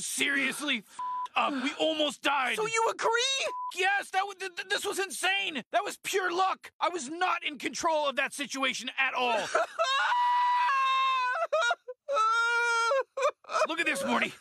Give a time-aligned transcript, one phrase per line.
[0.00, 1.52] seriously f***ed up.
[1.62, 2.56] We almost died.
[2.56, 3.10] So you agree?
[3.76, 5.62] Yes, that was, th- th- this was insane.
[5.72, 6.70] That was pure luck.
[6.80, 9.38] I was not in control of that situation at all.
[13.68, 14.32] Look at this, Morty.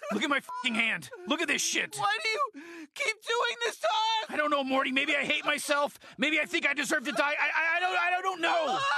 [0.74, 1.10] Look at hand.
[1.28, 1.96] Look at this shit.
[2.00, 4.30] Why do you keep doing this to us?
[4.30, 4.92] I don't know, Morty.
[4.92, 6.00] Maybe I hate myself.
[6.18, 7.36] Maybe I think I deserve to die.
[7.40, 8.80] I, I, I don't, I don't know.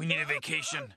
[0.00, 0.92] We need a vacation.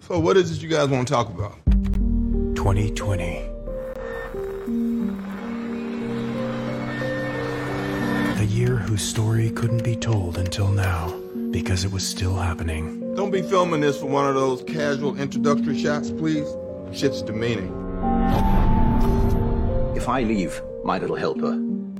[0.00, 1.61] So, what is it you guys want to talk about?
[2.62, 3.38] 2020.
[8.38, 11.10] A year whose story couldn't be told until now
[11.50, 13.16] because it was still happening.
[13.16, 16.46] Don't be filming this for one of those casual introductory shots, please.
[16.92, 17.72] Shit's demeaning.
[19.96, 21.56] If I leave my little helper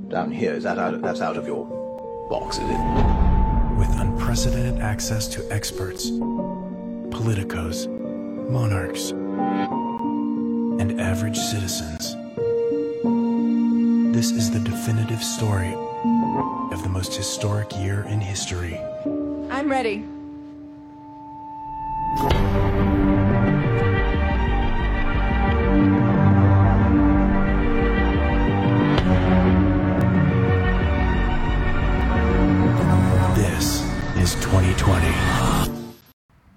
[0.07, 1.65] down here, is that out, that's out of your
[2.29, 3.77] box, is it?
[3.77, 6.09] With unprecedented access to experts,
[7.09, 7.89] politicos,
[8.49, 9.11] monarchs,
[10.82, 12.16] and average citizens.
[14.12, 15.72] This is the definitive story
[16.72, 18.76] of the most historic year in history.
[19.50, 20.04] I'm ready.
[33.36, 33.84] This
[34.16, 35.70] is 2020.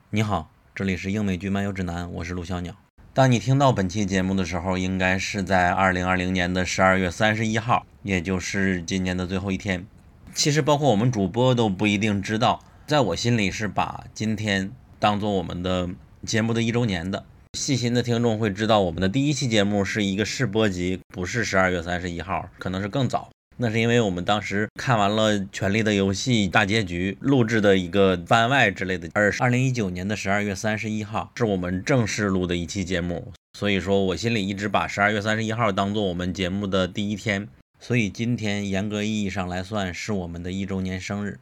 [0.10, 2.76] 你好，这里是英美剧漫游指南，我是陆小鸟。
[3.17, 9.87] 当你听到本期节目的时候，应该是在二零二零年的十二月三十一号，也就是今年的最后一天。
[10.34, 15.88] 其实，包括我们主播都不一定知道，在我心里是把今天当做我们的
[16.26, 17.25] 节目的一周年的。
[17.55, 23.31] 细心的听众会知道，我们的第一期节目是一个试播集，不是十二月三十一号，可能是更早。
[23.59, 29.09] 那是因为我们当时看完了《权力的游戏》大结局，录制的一个番外之类的。
[29.15, 37.49] 而二零一九年的十二月三十一号是我们正式录的一期节目，所以说我心里一直把十二月三十一号当做我们节目的第一天。
[37.81, 41.38] 所以今天严格意义上来算是我们的一周年生日。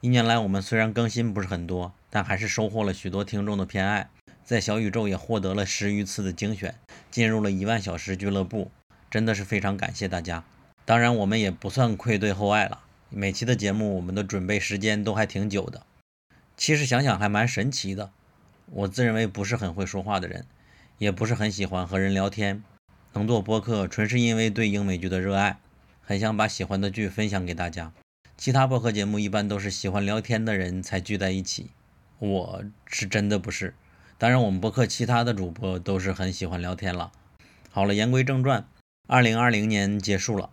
[0.00, 4.08] 一年来，我们虽然更新不是很多，但还是收获了许多听众的偏爱，
[4.44, 6.74] 在小宇宙也获得了十余次的精选，
[7.10, 8.70] 进入了一万小时俱乐部，
[9.10, 10.44] 真的是非常感谢大家。
[10.84, 12.80] 当然，我们也不算愧对厚爱了。
[13.08, 15.86] 每期的节目，我们的准备时间都还挺久的。
[16.56, 18.10] 其实想想还蛮神奇的。
[18.66, 20.46] 我自认为不是很会说话的人，
[20.98, 22.62] 也不是很喜欢和人聊天。
[23.12, 25.58] 能做播客，纯是因为对英美剧的热爱，
[26.00, 27.92] 很想把喜欢的剧分享给大家。
[28.36, 31.70] 其他播客节目一般都是喜欢聊天的人才聚在一起，
[32.18, 33.74] 我是真的不是。
[34.18, 37.12] 当然，我们播客其他的主播都是很喜欢聊天了。
[37.70, 38.66] 好了，言归正传，
[39.06, 40.50] 二零二零年结束了。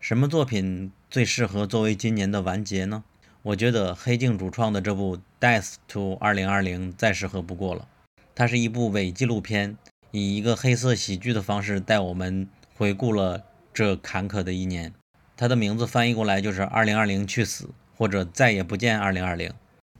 [0.00, 3.02] 什么作品最适合作为今年的完结呢？
[3.42, 6.62] 我觉得黑镜主创的这部《Death to 2020》
[6.96, 7.88] 再适合不过了。
[8.34, 9.76] 它是一部伪纪录片，
[10.10, 14.92] 以一个黑色喜剧的方式带我们回顾了这坎坷的一年。
[15.36, 19.52] 它的名字翻译过来就是“二零二零去死”或者“再也不见二零二零”。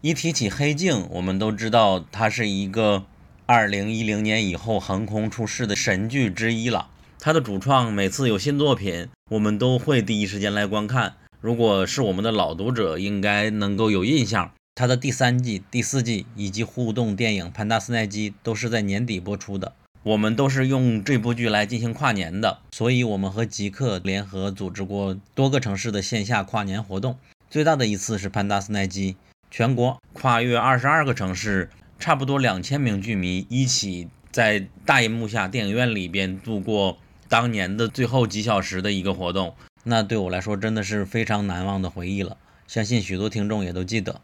[0.02, 3.04] 一提起黑镜，我们都知道它是一个
[3.46, 6.90] 二零一零年以后横空出世的神剧之一了。
[7.18, 11.14] 它的主创每次有新作品，我们都会第一时间来观看。
[11.40, 19.72] 如果是我们的老读者，应该能够有印象，它的第三季、第四季以及互动电影《潘达斯奈基》都是在年底播出的。
[20.04, 27.18] 我们都是用这部剧来进行跨年的，所以我们和极客联合组织过多个城市的线下跨年活动。
[27.50, 29.16] 最大的一次是潘达斯奈基，
[29.50, 36.98] 全国跨越二十二个城市，差不多两千名剧迷一起在大银幕下电影院里边度过。
[37.28, 42.36] 当年的最后几小时的一个活动，那对我来说真的是非常难忘的回忆了。
[42.66, 44.20] 相信许多听众也都记得。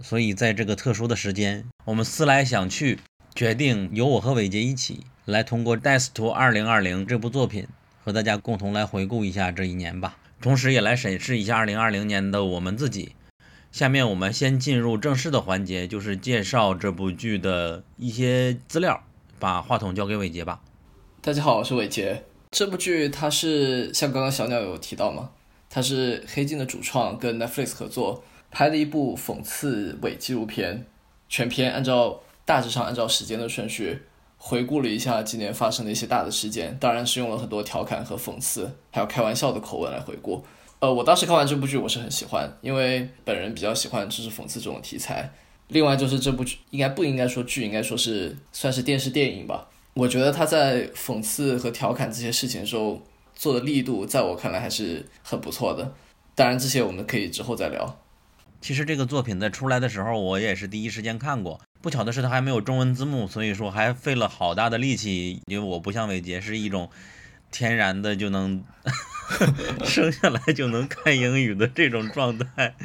[0.00, 2.98] 所以在这个特殊的时间，我们思来想去，
[3.34, 7.66] 决定由我和伟杰一起来通过《Death to 2020》这部作品，
[8.04, 13.16] 和大家共同来回顾一下这一年吧，同时也来审视一下2020年的我们自己。
[13.72, 19.02] 下面我们先进入正式的环节，就是介绍这部剧的一些资料。
[19.40, 20.60] 把话筒交给伟杰吧。
[21.20, 22.24] 大家好，我是伟杰。
[22.50, 25.30] 这部剧它是像刚刚小鸟有提到吗？
[25.70, 30.86] 它是黑镜的主创跟 Netflix 合作拍的一部讽刺伪纪录片。
[31.28, 34.00] 全篇按照大致上按照时间的顺序
[34.38, 40.42] 回顾了一下今年发生的一些大的事件，当然是用了很多调侃和讽刺，还有开玩笑的口吻来回顾。
[40.78, 45.30] 呃，我当时看完这部剧，我是很喜欢，因为本人比较喜欢知识讽刺这种题材。
[45.68, 49.68] 另外就是这部剧应该不应该说剧，应该说是算是电视电影吧。
[49.98, 53.02] 我觉得他在讽刺和调侃这些事情的时候
[53.34, 55.92] 做的力度，在我看来还是很不错的。
[56.36, 57.98] 当然这些我们可以之后再聊。
[58.60, 61.60] 其实这个作品在出来的时候，我也是第一时间看过。
[61.82, 65.40] 不巧的是，它还没有中文字幕，所以说还费了好大的力气。
[65.46, 66.88] 因为我不像伟杰是一种
[67.50, 68.62] 天然的就能
[69.84, 72.76] 生下来就能看英语的这种状态。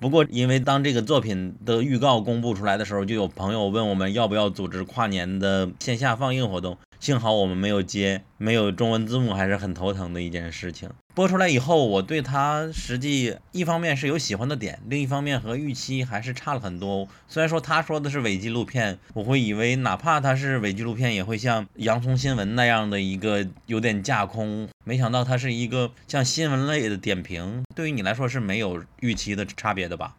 [0.00, 6.78] 不过，因为当这个作品的预告公布出来的时候，就有朋友问我们要不要组织跨年的线下放映活动。
[7.00, 10.88] 幸好我们没有接，没有中文字幕还是很头疼的一件事情。
[11.14, 17.08] 播出来以后，我对它实际一方面是有喜欢的点，另一方面和预期还是差了很多。
[17.26, 24.68] 虽然说他说的是伪纪录片，我会以为哪怕它是伪纪录片，也会像洋葱新闻那样的一个有点架空。
[24.84, 30.14] 没想到它是一个像新闻类的点评，对于你来说是没有预期的差别的吧？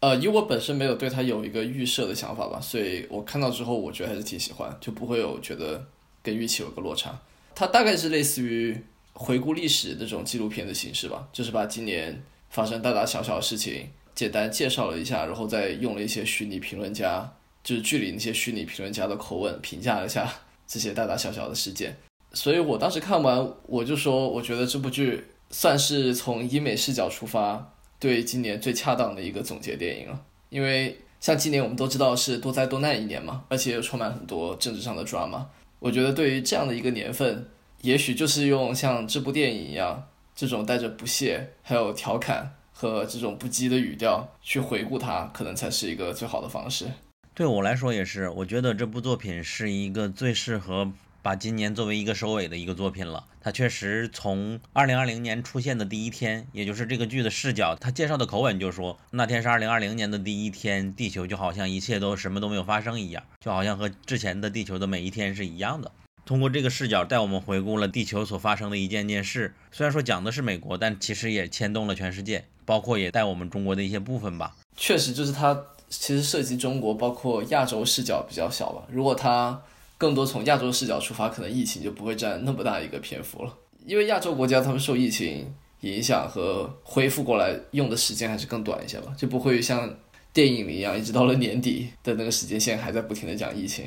[0.00, 5.86] 呃，以我本身没有对它有一个预设的想法吧，所以我看到之后，我觉得还是挺喜欢，就不会有觉得。
[6.24, 7.18] 跟预期有个落差，
[7.52, 8.80] 它大概是类似于
[9.22, 12.20] 回顾历史那种纪录片的形式吧，就是把今年
[12.50, 17.32] 发生大大小小的事情简单介绍了一下，然后再用了一些虚拟评论家，
[17.62, 20.30] 就是剧里那些虚拟评论家的口吻评价了一下
[20.66, 21.96] 这些大大小小的事件。
[22.32, 30.20] 所以我当时看完，我就说，我觉得这部剧算是从英美视角出发，对今年最恰当的一个总结电影了。
[30.48, 35.44] 因为像今年我们都知道是多灾多难一年嘛，而且又充满很多政治上的 drama。
[35.78, 37.46] 我觉得对于这样的一个年份，
[37.82, 46.86] 也许就是用像这部电影一样，这种带着不屑、还有调侃和这种不羁的语调去回顾它，可能才是一个最好的方式。
[47.34, 50.92] 对我来说也是，我觉得这部作品是一个最适合
[51.22, 53.24] 把今年作为一个收尾的一个作品了。
[53.40, 65.90] 它确实从二零二零年出现的第一天，也就是这个剧的视角，它介绍的口吻就说那天是二零二零年的第一天，地球就好像一切都什么都没有发生一样，就好像和之前的地球的每一天是一样的。
[66.24, 74.56] 通过这个视角带我们回顾了地球所发生的一件件事，虽然说讲的是美国，但其实也牵动了全世界，包括也带我们中国的一些部分吧。
[74.76, 78.84] 确实，就是它其实涉及中国，包括亚洲视角比较小吧。
[78.90, 79.60] 如果它
[79.98, 83.52] 更多从亚洲视角出发，可能疫情就不会占那么大一个篇幅了。
[83.84, 89.92] 因为亚洲国家他们受疫情影响和恢复过来用的时间还是更短一些吧，就不会像
[90.32, 93.84] 电影里一样，一直到了年底的那个时间线还在不停的讲疫情。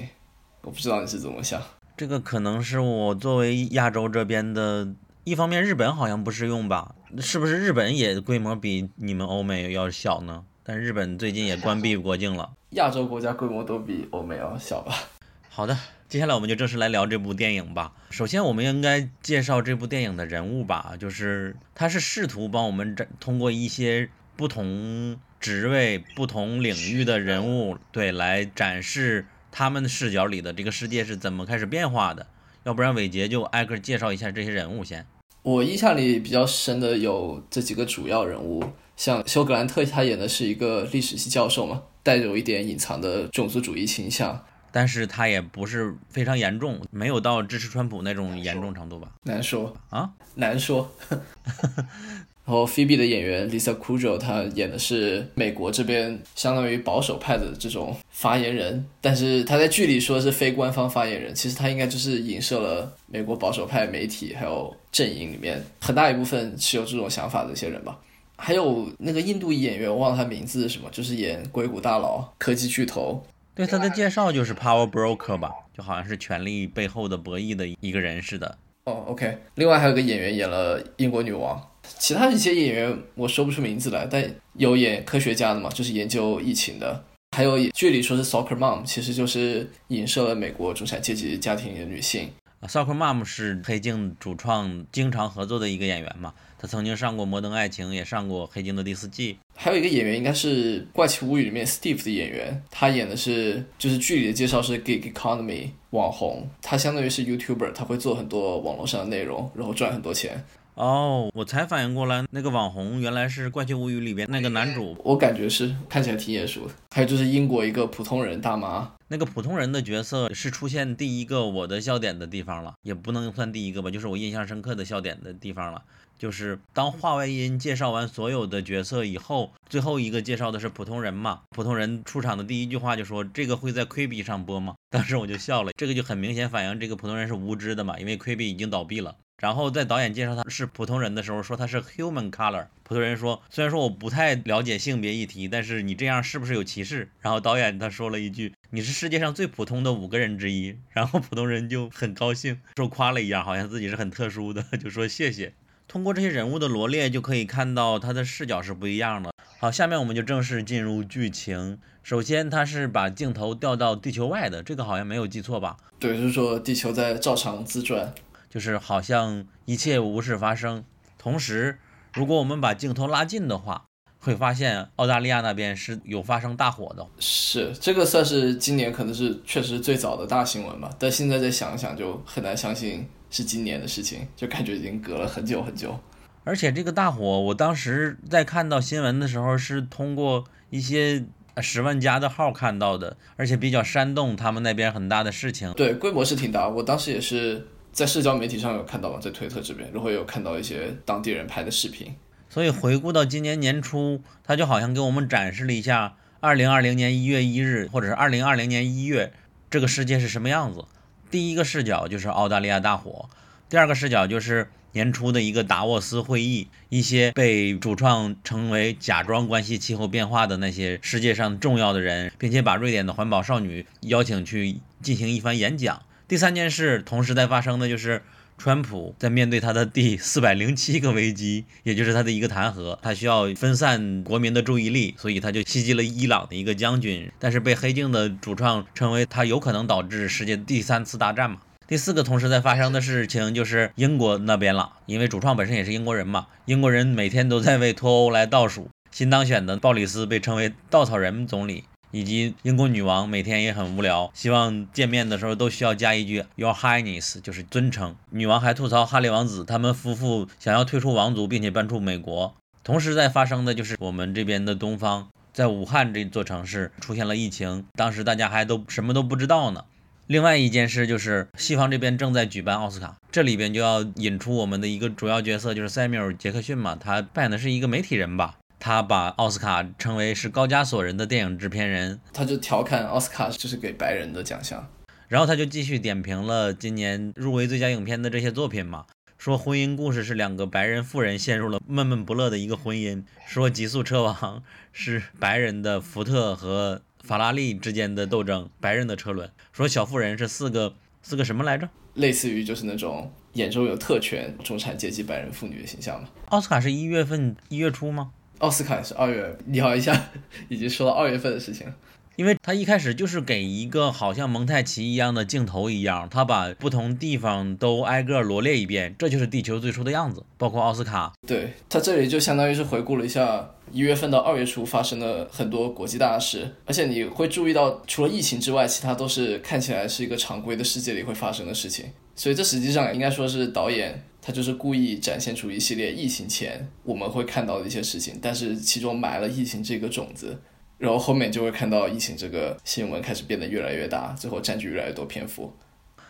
[0.62, 1.62] 我不知道你是怎么想。
[1.98, 4.86] 这个可能是我作为亚洲这边的，
[5.24, 6.94] 一方面日本好像不适用吧？
[7.22, 10.44] 是不是日本也规模比你们欧美要小呢？
[10.62, 12.52] 但日本最近也关闭国境了。
[12.72, 14.94] 亚洲国家规模都比欧美要小吧？
[15.50, 15.78] 好的，
[16.10, 17.94] 接下来我们就正式来聊这部电影吧。
[18.10, 29.26] 首先，我们应该介绍这部电影的人物吧，就是他是试图帮我们展通过一些不同职位、不同领域的人物，对，来展示
[29.58, 32.28] 他们的视角里的这个世界是怎么开始变化的。
[32.64, 35.08] 要不然，伟杰就挨个介绍一下这些人物先。
[35.44, 38.62] 我印象里比较深的有这几个主要人物，
[38.98, 44.44] 像休格兰特，他演的是一个历史系教授嘛，带有一点隐藏的种族主义倾向。
[44.74, 49.08] 但是他也不是非常严重，没有到支持川普那种严重程度吧？
[49.24, 50.92] 难说啊，难说。
[52.46, 68.00] 然后 Phoebe 的演员 Lisa Kudrow，她演的是美国这边相当于保守派的这种发言人，但是她在剧里说是非官方发言人，其实她应该就是影射了美国保守派媒体还有阵营里面很大一部分持有这种想法的一些人吧。
[68.38, 73.26] 还有那个印度裔演员，我忘了他名字是什么，就是演硅谷大佬、科技巨头。
[73.56, 78.58] 对他的介绍就是 Power Broker 吧，就好像是权力背后的博弈的一个人似的。
[78.84, 79.38] 哦，OK。
[79.56, 81.66] 另外还有个演员演了英国女王，
[81.98, 84.24] 其他一些演员我说不出名字来，但
[84.54, 87.04] 有演科学家的嘛，就是研究疫情的。
[87.36, 92.30] 还有剧里说是 Soccer Mom，其实就是影射了美国中产阶级家庭里的女性。
[92.62, 96.34] Soccer Mom 是黑镜主创经常合作的一个演员嘛。
[96.58, 99.38] 他曾经上过《摩登爱情》，也上过《黑镜》的第四季。
[99.56, 110.44] 还有一个演员，应该是《怪奇物语》里面 Steve 的演员，他演的是，就是剧里的介绍是 Gig Economy 网红，他相当于是 YouTuber，他会做很多网络上的内容，然后赚很多钱。
[110.76, 116.74] 哦，我才反应过来，那个网红原来是《怪奇物语》里边那个男主，我感觉是看起来挺眼熟的。
[116.92, 125.82] 还有就是英国一个普通人大妈，那个普通人的角色是出现第一个我的笑点的地方了，也不能算第一个吧，就是我印象深刻的笑点的地方了。
[126.18, 131.42] 就是当话外音介绍完所有的角色以后，最后一个介绍的是普通人嘛？
[131.50, 139.16] 普通人出场的第一句话就说：“这个会在 Quibi 上播吗？”当时我就笑了，这个就很明显反映这个普通人是无知的嘛，因为 Quibi 已经倒闭了。
[139.42, 142.68] 然后在导演介绍他是普通人的时候，说他是 human color。
[142.84, 155.54] 普通人说：“虽然说我不太了解性别议题，但是你这样是不是有歧视？”然后导演他说了一句：“你是世界上最普通的五个人之一。”然后普通人就很高兴，受夸了一样，好像自己是很特殊的，就说谢谢。
[155.88, 159.32] 通过这些人物的罗列，就可以看到他的视角是不一样的。
[159.60, 161.78] 好，下面我们就正式进入剧情。
[162.04, 165.78] 首先，他是把镜头调到地球外的，这个好像没有记错吧？
[166.00, 168.14] 对，就是说地球在照常自转。
[168.56, 170.86] 就是好像一切无事发生。
[171.18, 171.78] 同时，
[172.14, 173.84] 如果我们把镜头拉近的话，
[174.18, 177.06] 会发现澳大利亚那边是有发生大火的。
[177.20, 180.90] 是这个算是今年可能是确实最早的大新闻吧。
[180.98, 186.00] 但现在再想想，就很难相信是今年的事情，就感觉已经隔了很久很久。
[186.46, 191.26] 而且这个大火，我当时在看到新闻的时候，是通过一些
[191.62, 195.74] 十万加的号看到的，而且比较煽动他们那边很大的事情。
[195.74, 196.70] 对，规模是挺大。
[196.70, 197.68] 我当时也是。
[197.96, 199.18] 在社交媒体上有看到吗？
[199.22, 202.14] 在推特这边，然后有看到一些当地人拍的视频。
[202.50, 209.32] 所以回顾到今年年初，他就好像给我们展示了一下2020年1月1日，或者是2020年1月
[209.70, 210.84] 这个世界是什么样子。
[211.32, 213.30] 第一个视角就是澳大利亚大火，
[213.70, 226.02] 第二个视角就是年初的一个达沃斯会议，一些被主创成为假装关系气候变化的那些世界上重要的人，并且把瑞典的环保少女邀请去进行一番演讲。
[226.28, 228.24] 第三件事同时在发生的就是，
[228.58, 241.58] 川普在面对他的第四百零七个危机，也就是他的一个弹劾，他需要分散国民的注意力，所以他就袭击了伊朗的一个将军，但是被黑镜的主创称为他有可能导致世界第三次大战嘛。
[241.86, 251.84] 第四个同时在发生的事情就是英国那边了，因为主创本身也是英国人嘛，英国人每天都在为脱欧来倒数，新当选的鲍里斯被称为稻草人总理。
[252.16, 258.16] 以及英国女王每天也很无聊，希望见面的时候都需要加一句 Your Highness，就是尊称。
[258.30, 262.56] 女王还吐槽哈利王子他们夫妇想要退出王族，并且搬出美国。
[262.86, 269.84] 同时在发生的就是我们这边的东方，在武汉这座城市出现了疫情，当时大家还都什么都不知道呢。
[270.28, 278.56] 另外一件事就是西方这边正在举办奥斯卡，这里边就要引出我们的一个主要角色，就是塞缪尔·杰克逊嘛，他扮演的是一个媒体人吧。
[278.80, 284.88] 他把奥斯卡称为是高加索人的电影制片人，他就调侃奥斯卡就是给白人的奖项，
[285.28, 289.06] 然后他就继续点评了今年入围最佳影片的这些作品嘛，
[289.38, 301.90] 说婚姻故事是两个白人富人陷入了闷闷不乐的一个婚姻，说极速车王是白人的福特和法拉利之间的斗争，白人的车轮，说小妇人是四个四个什么来着？
[302.14, 306.30] 类似于就是那种眼中有特权中产阶级白人妇女的形象嘛。
[306.46, 308.32] 奥斯卡是一月份一月初吗？
[308.60, 310.30] 奥斯卡是二月，你好一下，
[310.70, 311.94] 已经说到二月份的事情了。
[312.38, 321.32] 因为他一开始就是给一个好像蒙太奇一样的镜头一样，他把不同地方都挨个罗列一遍，这就是地球最初的样子，包括奥斯卡。
[321.48, 332.06] 对他这里就相当于是回顾了一下一月份到二月初发生的很多国际大事，而且你会注意到，除了疫情之外，其他都是看起来是一个常规的世界里会发生的事情。
[332.36, 334.22] 所以这实际上应该说是导演。
[334.46, 340.56] 他就是故意展现出一系列疫情前我们会看到的一些事情，但是其中埋了疫情这个种子，
[341.00, 345.74] 然后后面就会看到疫情这个新闻开始变得越来越大，最后占据越来越多篇幅。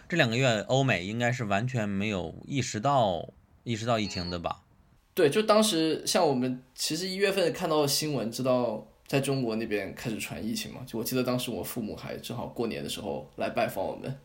[0.07, 3.33] 这两个月欧美应该是完全没有意识到
[3.65, 4.61] 意识到疫情的吧？
[5.13, 14.15] 对，就当时像我们其实一月份看到新闻，知道在中国那边开始传疫情嘛，就我记得当时我父母还正好过年的时候来拜访我们。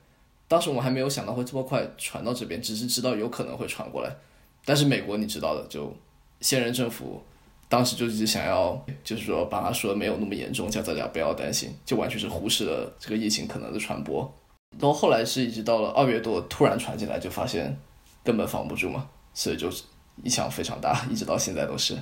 [0.50, 4.10] 当时我们还没有想到会这么快传到这边，只是知道有可能会传过来。
[4.64, 5.96] 但是美国你知道的，就
[6.40, 7.22] 现任政府
[7.68, 14.28] 当时就一直想要，就是说把他说的没有那么严重，叫大家不要担心，就完全是忽视了这个疫情可能的传播。
[14.72, 17.78] 然后后来是一直到了二月多突然传进来，就发现
[18.24, 19.70] 根本防不住嘛，所以就
[20.24, 21.96] 影响非常大，一直到现在都是。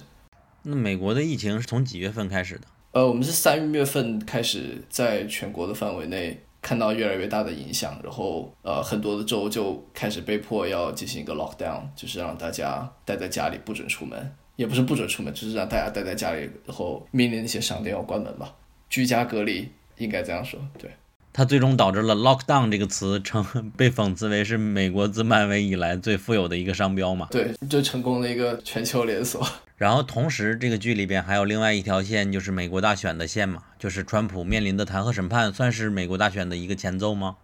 [0.63, 2.63] 那美国的疫情是从几月份开始的？
[2.93, 6.43] 呃，我们是三月份开始在全国的范围内。
[6.69, 18.55] 看到越来越大的影响，然后呃，很多的州就开始被迫要进行一个 lockdown，就是让大家待在家里，不准出门，也不是不准出门，就是让大家待在家里，然后命令那些商店要关门吧，
[18.91, 20.91] 居家隔离，应该这样说，对。
[21.33, 27.29] 它最终导致了 lockdown 这个词成被讽刺为是美国自漫威以来最富有的一个商标嘛？
[27.31, 29.43] 对，就成功的一个全球连锁。
[29.79, 37.37] 然后同时，这个剧里边还有另外一条线，就是美国大选的线嘛，就是川普面临的弹劾审判，算是美国大选的一个前奏吗？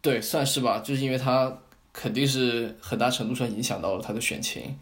[0.00, 1.58] 对，算是吧，就是因为他
[1.92, 4.76] 肯定是很大程度上影响到了他的选情。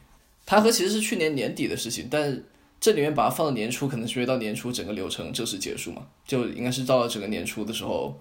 [0.47, 2.41] 弹劾其实是去年年底的事情，但
[2.81, 8.17] 这里面把它放到年初，可能是因为到年初整个流程正式结束嘛，就应该是到了整个年初的时候，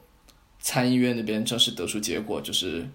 [0.59, 2.85] 参议院那边正式得出结果，就是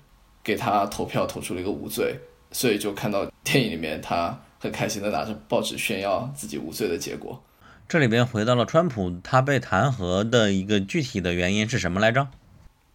[0.43, 2.19] 给他投票投出了一个无罪，
[2.51, 7.39] 所以就看到电影里面他很开心的拿着报纸炫耀自己无罪的结果。
[7.87, 12.27] 这里边回到了川普，他被弹劾的一个具体的原因是什么来着？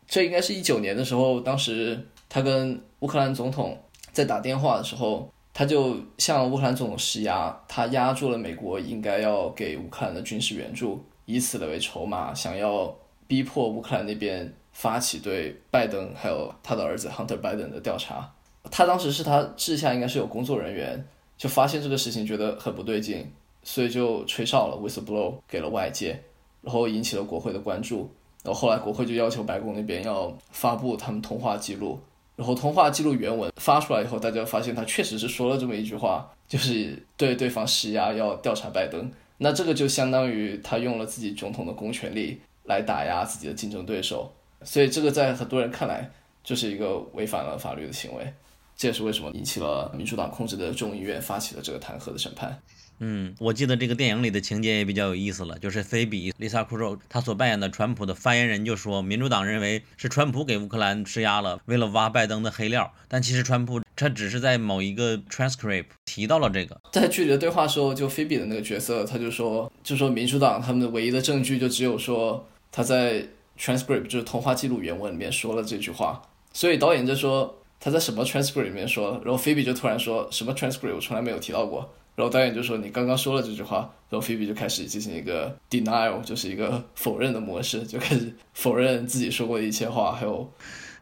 [0.08, 3.80] 这应该是一九年的时候，当时他跟乌克兰总统
[4.12, 12.92] 在打电话的时候，他就向乌克兰总统施压，他压住了美国应该要给乌克兰的军事援助，以此来为筹码，想要
[13.28, 18.34] 逼迫乌克兰那边发起对拜登还有他的儿子 Hunter Biden 的调查。
[18.72, 21.08] 他当时是他治下应该是有工作人员，
[21.40, 23.26] 就发现这个事情觉得很不对劲，
[23.64, 26.22] 所以就吹哨了，whistleblow 给了外界，
[26.62, 28.12] 然后引起了国会的关注。
[28.44, 31.98] 然后后来国会就要求白宫那边要发布他们通话记录，
[32.36, 39.10] 然后通话记录原文发出来以后，大家发现他确实是说了这么一句话，就是对对方施压要调查拜登。
[39.38, 44.30] 那这个就相当于他用了自己总统的公权力来打压自己的竞争对手，
[44.64, 46.12] 所以这个在很多人看来
[46.44, 48.34] 就是一个违反了法律的行为。
[48.80, 52.58] 这也是为什么引起了民主党控制的众议院发起了这个弹劾的审判。
[53.02, 66.80] 嗯，我记得这个电影里的情节也比较有意思了，就是菲比·丽萨·库肉她所扮演的川普的发言人就说，民主党认为是川普给乌克兰施压了，为了挖拜登的黑料，但其实川普他只是在某一个 transcript 提到了这个。
[66.94, 73.26] 在剧里的对话时候，就菲比的那个角色他就说，就说民主党他们的唯一的证据就只有说他在
[73.58, 76.22] transcript 就是通话记录原文里面说了这句话，
[76.54, 81.90] 所以导演就说他在什么 transcript 里面说，然后菲比就突然说什么 transcript 我从来没有提到过。
[82.16, 90.12] 然后导演就说：“你刚刚说了这句话。”然后菲比就开始进行一个 denial，就是一个否认的模式，就开始否认自己说过的一切话。
[90.12, 90.52] 还有，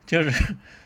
[0.05, 0.29] 就是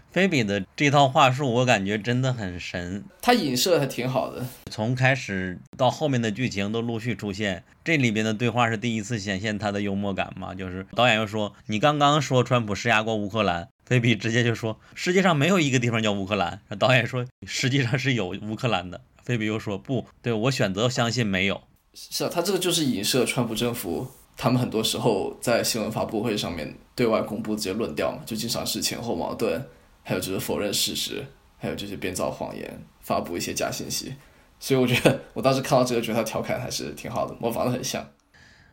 [0.10, 3.04] 菲比的这套话术，我感觉真的很神。
[3.22, 7.66] 他影射还挺好的，从开始到后面的剧情都陆续出现。
[7.84, 10.56] 这里边的对话是第一次显现他的幽默感嘛？
[10.56, 21.62] 就是导演又说：“你刚刚说川普施压过乌克兰。”菲比 直接就说：“世界上没有一个地方叫乌克兰。”导演说：“实际上是有乌克兰的。”菲比又说：“不对，我选择相信没有。”
[21.94, 29.62] 是啊，他这个就是影射川普政府，他们很多时候在新闻发布会上面对外公布这些论调嘛，就经常是前后矛盾，
[30.04, 31.26] 还有就是否认事实，
[31.58, 34.16] 还有就是编造谎言，发布一些假信息。
[34.58, 38.08] 所以我觉得，我当时看到这个，觉得他调侃还是挺好的，模仿的很像。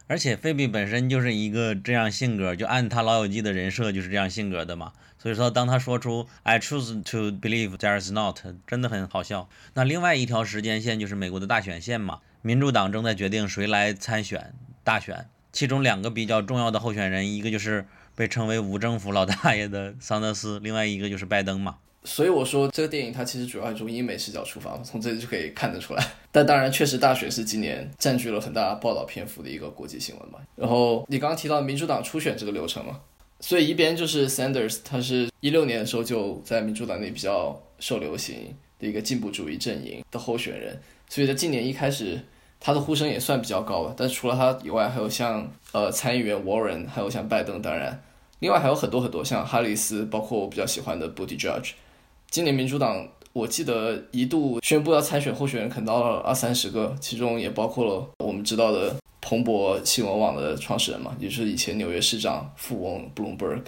[0.09, 4.93] 而且菲比本身就是一个这样性格，就按他老友记的人设就是这样性格的嘛。
[5.19, 9.49] 所以说，当他说出 "I choose to believe there's not"，真的很好笑。
[9.75, 21.77] 那另外一条时间线就是美国的大选线嘛，民主党正在决定谁来参选大选，其中两个比较重要的候选人，一个就是被称为无政府老大爷的桑德斯，另外一个就是拜登嘛。
[22.09, 26.03] 所以我说这个电影它其实主要从英美视角出发，从这里就可以看得出来。
[26.33, 30.39] 但当然，确实大选是今年占据了很大报道篇幅的一个国际新闻嘛。
[30.57, 32.99] 然后你刚刚提到民主党初选这个流程嘛，
[33.41, 42.19] 所以一边就是 Sanders，他是一六年的时候就在民主党内比较受流行的一个进步主义阵营的候选人，所以在今年一开始
[42.59, 43.95] 他的呼声也算比较高了。
[43.95, 48.03] 但除了他以外，还有像呃参议员 Warren，还有像拜登，当然
[48.39, 51.73] 另外还有很多很多像哈里斯，包括我比较喜欢的 Booty Judge。
[52.31, 63.63] 今年民主党，我记得一度宣布要参选候选人，可能到了二三十个，其中也包括了我们知道的彭博新闻网的创始人嘛，也就是以前纽约市长富翁 Bloomberg。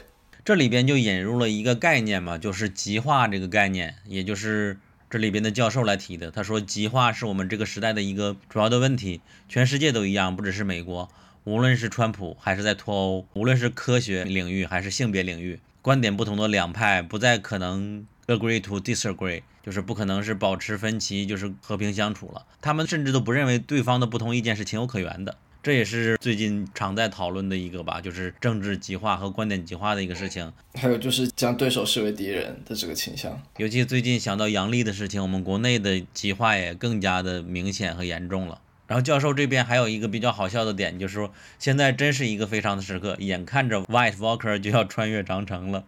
[0.45, 6.31] 这里边就引入了一个概念嘛，就是极化这个概念，也就是这里边的教授来提的。
[6.31, 11.09] 他说，极化是我们这个时代的一个主要的问题，全世界都一样，不只是美国，
[11.45, 18.07] 无论是川普还是在脱欧，无论是科学领域还是性别领域，观点不同的两派不再可能。
[18.31, 22.47] Agree to disagree，就是不可能是保持分歧，就是和平相处了。
[22.61, 25.37] 他们甚至都不认为对方的不同意见是情有可原的。
[25.63, 30.53] 这也是最近常在讨论的一个吧，就是政治极化和观点极化的一个事情。
[30.75, 33.43] 还有就是将对手视为敌人的这个倾向。
[33.57, 38.61] 尤其最近想到杨笠的事情，我们国内的极化也更加的明显和严重了。
[38.87, 45.85] 然后教授这边还有一个比较好笑的点，就是说现在真是一个非常的时刻，眼看着 White Walker 就要穿越长城了。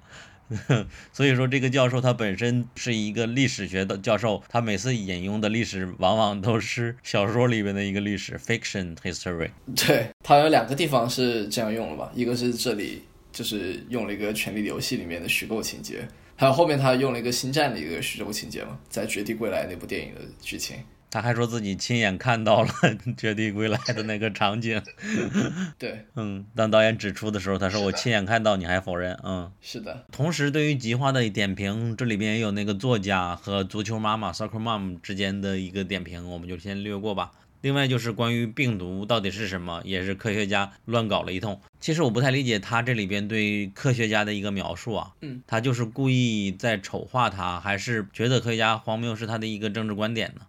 [1.13, 9.51] 所以说，这个教授他本身是一个历史学的教授，他每次引用的历史往往都是小说里面的一个历史 （fiction history）。
[9.75, 12.11] 对他有两个地方是这样用了吧？
[12.15, 20.77] 一个是这里就是用了一个《权力游戏》里面的虚构情节，还有后面他用了一个《星战》的一个虚构情节嘛，在《绝地归来》那部电影的剧情。
[21.13, 22.69] 他还说自己亲眼看到了
[23.19, 24.81] 《绝地归来》的那个场景。
[25.79, 29.15] 对，嗯，当导演指出的时候，他说我亲眼看到，你还否认？
[29.23, 37.33] 嗯，是的，同时对于极化的点评，这里边也有那个作家和足球妈妈 Soccer Mom 之间的一个点评，我们就先略过吧。
[37.61, 41.61] 另外就是关于病毒到底是什么，也是科学家乱搞了一通。
[41.79, 50.43] 其实我不太理解他这里边对科学家的一个描述啊，嗯，他就是故意在丑化他，还是觉得科学家荒谬是他的一个政治观点呢？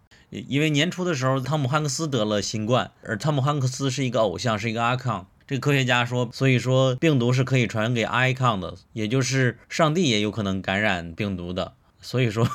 [0.48, 5.24] 因为年初的时候，汤姆汉克斯得了新冠，而汤姆汉克斯是一个偶像，是一个 icon。
[5.46, 11.74] 这个科学家说，所以说病毒是可以传给 i 抗的，也就是上帝也有可能感染病毒的。
[12.00, 12.46] 所以说，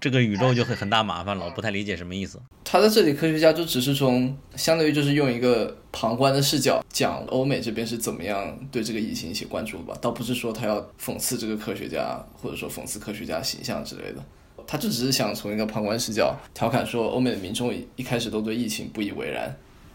[0.00, 1.46] 这个宇宙就会很大麻烦了。
[1.46, 2.38] 我不太理解什么意思。
[2.62, 14.22] 他在这里，科学家就只是从相当于就是用一个旁观的视角讲欧美这边是怎么样对这个疫情一起关注吧，倒不是说他要讽刺这个科学家，或者说讽刺科学家形象之类的。
[14.70, 19.44] 他就只是想从一个旁观视角调侃说，欧美的民众一开始都对疫情不以为然，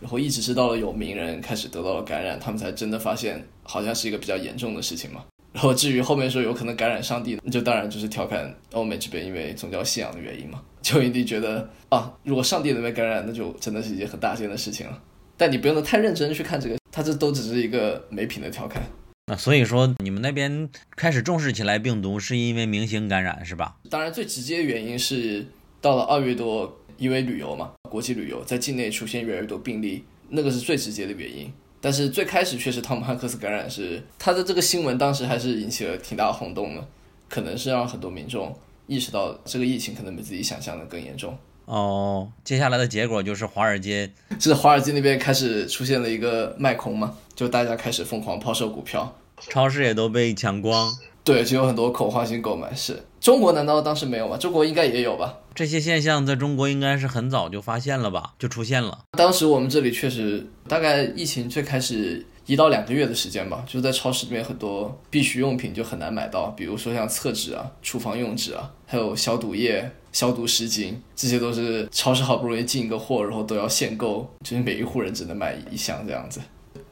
[0.02, 5.24] 然后一直是到了有名人开始得到了感染，他们才真的发现好像是一个比较严重的事情嘛。
[5.52, 10.60] 然后至于后面说有可能感染上帝，那就当然就是调侃欧美这边因为宗教信仰的原因嘛。
[10.82, 15.00] 就一定觉得啊，如果上帝能被感染，那就真的是一件很大件的事情了。
[15.38, 18.82] 但你不用太认真去看这个，他这都只是一个没品的调侃。
[19.26, 23.78] 那所以说，你们那边开始重视起来病毒，是因为明星感染是吧？
[23.90, 25.48] 当然，最直接原因是
[25.80, 31.50] 到了二月多，因为旅游嘛，国际旅游在境内出现越来越多病例，那个是最直接的原因。
[31.80, 36.86] 但是最开始确实汤姆汉克斯感染是他的这个新闻，当时还是引起了挺大轰动的，
[37.30, 38.54] 可能是让很多民众
[38.88, 41.38] 意识到这个疫情可能比自己想象的更严重。
[41.66, 49.16] 哦，接下来的结果就是华尔街，是华尔街那边开始出现了一个卖空嘛，就大家开始疯狂抛售股票，
[49.50, 50.94] 超市也都被抢光。
[51.24, 52.76] 对，就有很多恐慌性购买。
[52.76, 54.36] 是中国难道当时没有吗？
[54.36, 55.38] 中国应该也有吧？
[55.56, 59.00] 这些现象在中国应该是很早就发现了吧，就出现了。
[59.18, 76.40] 当时我们这里确实大概疫情最开始一到两个月的时间吧，就是在超市里面很多必需用品就很难买到，比如说像厕纸啊、厨房用纸啊，还有消毒液、消毒湿巾，这些都是超市好不容易进一个货，然后都要限购，就是每一户人只能买一箱这样子。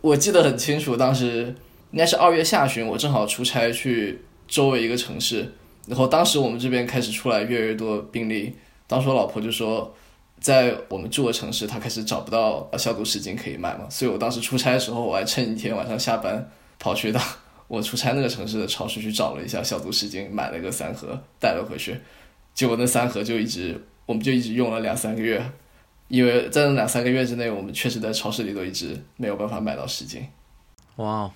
[0.01, 1.55] 我记得很清楚，当时。
[1.93, 5.53] 应该是二月下旬，我正好出差去周围一个城市，
[5.85, 8.55] 然后当时我们这边开始出来越来越多病例，
[8.87, 9.93] 当时我老婆就说，
[10.41, 16.49] 在我们住的城市，他开始找不到消毒湿巾可以买嘛，所以我当时出差的时候，我还趁一天晚上下班
[16.79, 17.21] 跑去到
[17.67, 21.95] 我出差那个城市的超市去找了一下消毒湿巾，买了个三盒带了回去，
[22.55, 25.41] 结果那三盒就一直我们就一直用了两三个月，
[26.07, 30.23] 因为在那两三个月之内，我们确实在超市里都一直没有办法买到湿巾。
[30.95, 31.31] 哇。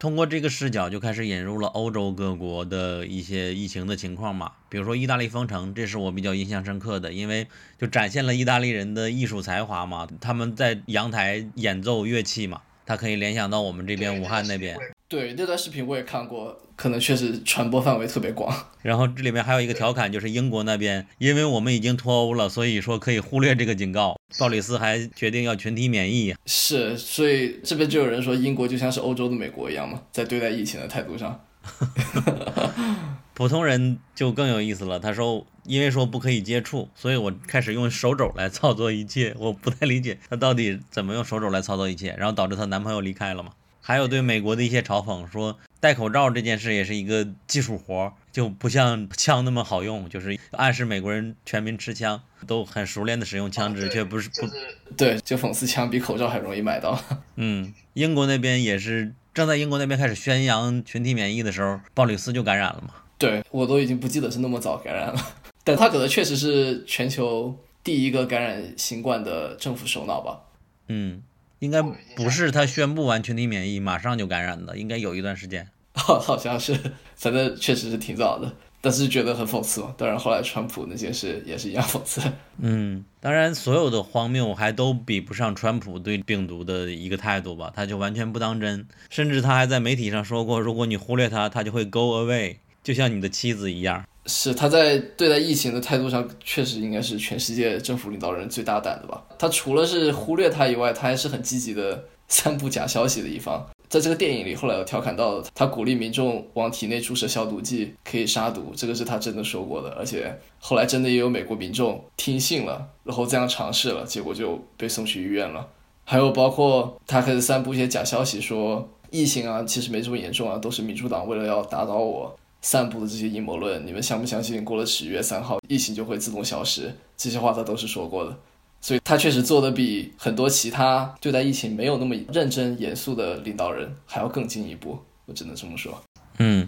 [0.00, 7.46] 通过这个视角，就开始引入了欧洲各国的一些疫情的情况嘛，比如说意大利封城，这是我比较印象深刻的，因为
[7.78, 14.74] 就展现了意大利人的艺术才华嘛，他们在阳台演奏乐器嘛，他可以联想到我们这边武汉那边。
[15.10, 18.54] 对，那段视频我也看过，可能确实传播范围特别广。
[18.80, 24.16] 然后这里面还有一个调侃，就是英国那边，因为我们已经脱欧了，所以说可以忽略这个警告。
[24.38, 26.36] 鲍里斯还决定要群体免疫。
[26.46, 31.40] 是，所以这边就有人说，英国就像是欧洲的美国一样嘛，在对待疫情的态度上。
[33.34, 39.34] 普通人就更有意思了，他说，因为说不可以接触，所以我开始用手肘来操作一切。
[39.40, 43.50] 我不太理解他到底怎么用手肘来操作一切，然后导致她男朋友离开了嘛。
[43.80, 54.48] 还有对美国的一些嘲讽，说戴口罩这件事也是一个技术活，就不像枪那么好用，就是暗示美国人全民持枪都很熟练的使用枪支，却不是不
[54.96, 57.02] 对，就讽刺枪比口罩还容易买到。
[57.36, 62.94] 嗯，英国那边也是正在英国那边开始宣扬群体免疫的时候，鲍里斯就感染了嘛。
[63.16, 65.26] 对我都已经不记得是那么早感染了，
[65.64, 70.40] 但他可能确实是全球第一个感染新冠的政府首脑吧。
[70.88, 71.22] 嗯。
[71.60, 71.80] 应该
[72.16, 75.68] 不是他宣布完群体免疫马上就感染的，应该有一段时间。
[75.94, 76.76] 好， 好像是，
[77.14, 79.94] 反正确实是挺早的，但是觉得很讽刺嘛。
[79.98, 82.22] 当然，后来川普那件事也是一样讽刺。
[82.58, 94.06] 嗯，当然，所有的荒谬还都比不上川普对病毒的一个态度吧，他就完全不当真，甚至他还在媒体上说过，如果你忽略他，他就会 go away，就像你的妻子一样。
[94.26, 99.24] 是他在对待疫情的态度上，确实应该是全世界政府领导人最大胆的吧。
[99.38, 103.66] 他除了是忽略他以外，他还是很积极的散布假消息的一方。
[103.88, 109.90] 在这个电影里，后来有调侃到，他鼓励民众往体内注射消毒剂，可以杀毒，这个是他真的说过的。
[109.98, 115.66] 而且后来真的也有美国民众听信了，然后这样尝试了，结果就被送去医院了。
[116.04, 122.38] 还有包括他开始散布一些假消息，说疫情啊其实没这么严重啊，都是民主党为了要打倒我。
[122.62, 124.64] 散布的这些阴谋论，你们相不相信？
[124.64, 126.94] 过了十月三号，疫情就会自动消失？
[127.16, 128.36] 这些话他都是说过的。
[128.82, 136.02] 所以他确实做的比很多其他对待疫情没有那么认真严肃的领导人还要更进一步，我只能这么说。
[136.38, 136.66] 嗯，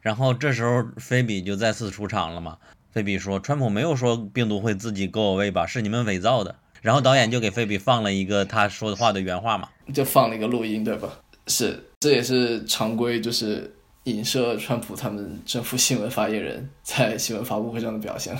[0.00, 2.56] 然后这时候菲比就再次出场了嘛。
[2.90, 5.66] 菲比说：“川普没有说病毒会自己 go away 吧？
[5.66, 11.08] 是你们伪造的。”然后导演就给菲比放了一个他说的话的原话嘛，就放了一个录音，对吧？
[11.46, 13.72] 是，这也是常规，就是
[14.04, 18.36] 影射川普他们政府新闻发言人在新闻发布会上的表现。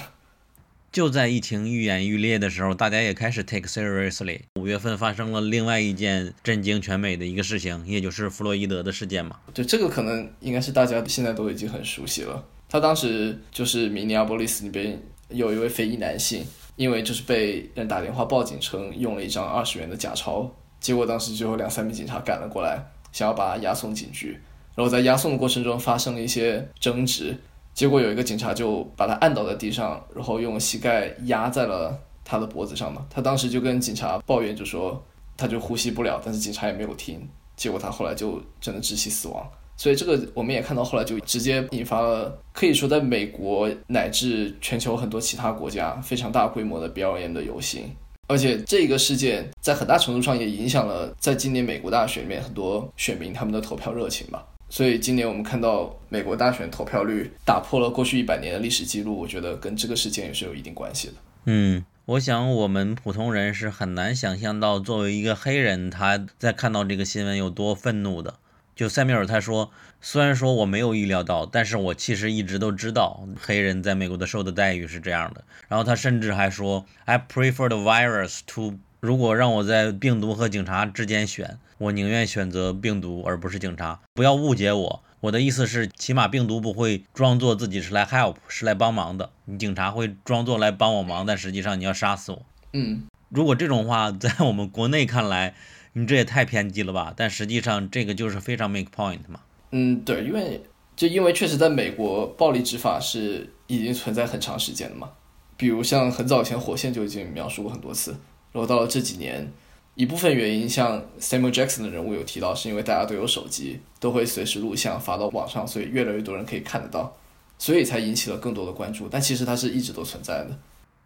[0.91, 4.41] 就在疫情愈演愈烈的时候，大家也开始 take seriously。
[4.57, 9.37] 五月份发生了另外一件震惊全美的一个事情，也就是弗洛伊德的事件嘛。
[9.55, 12.45] 对，这个可能应该是大家现在都已经很熟悉了。
[12.69, 16.45] 他当时就是明尼阿波利斯那边有一位非裔男性，
[16.77, 24.39] 因为就是被人打电话报警称用了一张二十元的假钞，结果当时就有两三名警察赶了过来，想要把他押送警局。
[24.75, 27.37] 然后在押送的过程中发生了一些争执。
[27.75, 33.07] 结果有一个警察就把他按倒在地上，然后用膝盖压在了他的脖子上嘛。
[33.09, 35.03] 他当时就跟警察抱怨，就说
[35.37, 37.27] 他就呼吸不了，但是警察也没有听。
[37.57, 39.51] 结果他后来就真的窒息死亡。
[39.75, 47.91] 所以这个我们也看到，后来就直接引发了可以说在美国乃至全球很多其他国家非常大规模的 BLM 的游行。
[48.29, 54.47] 而且这个事件在很大程度上也影响了在今年美国大选里面很多选民他们的投票热情吧。
[54.73, 61.15] 所以今年我们看到美国大选投票率打破了过去一百年的历史记录，我觉得跟这个事件也是有一定关系的。
[61.45, 68.37] 嗯，我想我们普通人是很难想象到，作为一个黑人，他在看到这个新闻有多愤怒的。
[68.75, 75.45] 就塞缪尔他说，虽然说我没有预料到，但是我其实一直都知道黑人在美国的受的待遇是这样的。
[75.69, 78.79] 然后他甚至还说，I prefer the virus to。
[79.03, 84.01] 如果让我在病毒和警察之间选，我宁愿选择病毒而不是警察。
[84.15, 89.31] 不要误解我，我的意思是，起码病毒不会装作自己是来 help，是来帮忙的。
[89.47, 92.47] 你警察会装作来帮我忙，但实际上你要杀死我。
[92.75, 95.57] 嗯，如果这种话在我们国内看来，
[95.95, 97.13] 你这也太偏激了吧？
[97.17, 99.41] 但实际上这个就是非常 make point 嘛。
[99.73, 100.63] 嗯，对，因为
[100.95, 105.11] 就因为确实在美国，暴力执法是已经存在很长时间了嘛。
[105.57, 108.15] 比如像很早以前，火线就已经描述过很多次。
[108.53, 109.51] 然后到了这几年，
[109.95, 117.17] 一部分原因像 Samuel Jackson 的人物有提到，是因为大家都有手机，都会随时录像发到网上，所以越来越多人可以看得到，
[117.59, 119.09] 所以才引起了更多的关注。
[119.11, 120.59] 但其实它是一直都存在的。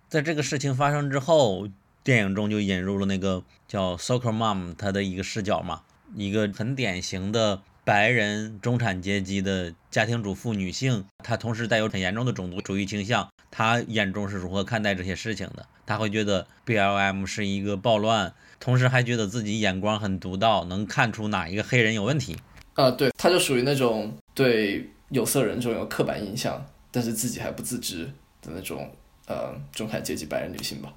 [0.09, 1.69] 在这个事情发生之后，
[2.05, 5.83] 电影中就引入了那个叫 Soccer Mom 她的一个视角嘛，
[6.15, 13.29] 一个很典型的白人中产阶级的家庭主妇女性，她同时带有很严重的种族主义倾向。
[13.49, 15.65] 她眼中是如何看待这些事情的？
[15.87, 22.37] 她会觉得 BLM 是一个暴乱，同时还觉得自己眼光很独到，能看出哪一个黑人有问题。
[22.75, 28.07] 啊，对，她就属于那种对有色人种有刻板印象，但是自己还不自知
[28.43, 28.91] 的那种
[29.29, 30.93] 呃中产阶级白人女性吧。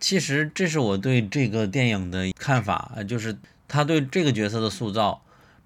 [0.00, 5.22] 其实这是我对这个电影的看法，就是他对这个角色的塑造，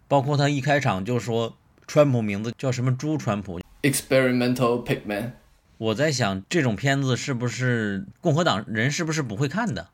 [0.09, 1.55] 包括他一开场就说
[1.87, 5.33] 川普名字叫什么猪川普，Experimental Pigman。
[5.77, 9.88] 我在想，这种片子是不是共和党人是不是不会看的？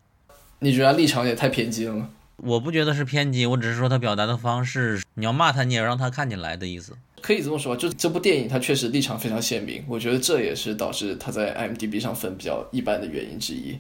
[0.61, 2.11] 你觉得立场也太偏激了吗？
[2.37, 6.95] 我不觉得是偏激，我只是说他表达的方式，你要骂他，你也让他看进来的意思。
[7.21, 13.79] 可以这么说吧，就这部电影，它确实立场非常鲜明，我觉得这也是导致他在 IMDB 上分比较一般的原因之一。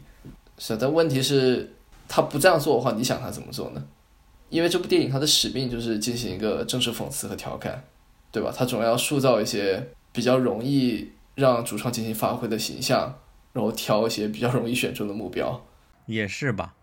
[0.58, 1.72] 是，但问题是，
[2.08, 3.82] 他不这样做的话，你想他怎么做呢？
[4.50, 7.82] 因为这部电影它的使命就是进行一个政治讽刺和调侃，
[8.30, 8.52] 对吧？
[8.56, 11.10] 它总要塑造一些比较容易。
[11.36, 13.18] 让主创进行发挥的形象，
[13.52, 15.66] 然后挑一些比较容易选中的目标，
[16.06, 16.74] 也是吧。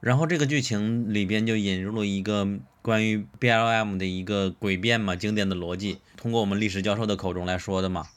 [0.00, 2.48] 然后这个剧情里边就引入了一个
[2.82, 8.08] 关于 BLM 的一个诡辩嘛，经典的逻辑，通过我们历史教授的口中来说的嘛。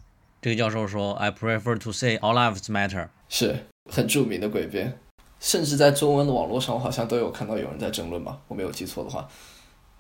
[0.42, 3.56] 这个教授说：“I prefer to say all lives matter。”是
[3.92, 4.98] 很著名的诡辩，
[5.46, 9.28] 甚至在中文的网络上，我好像都有看到有人在争论吧，我没有记错的话。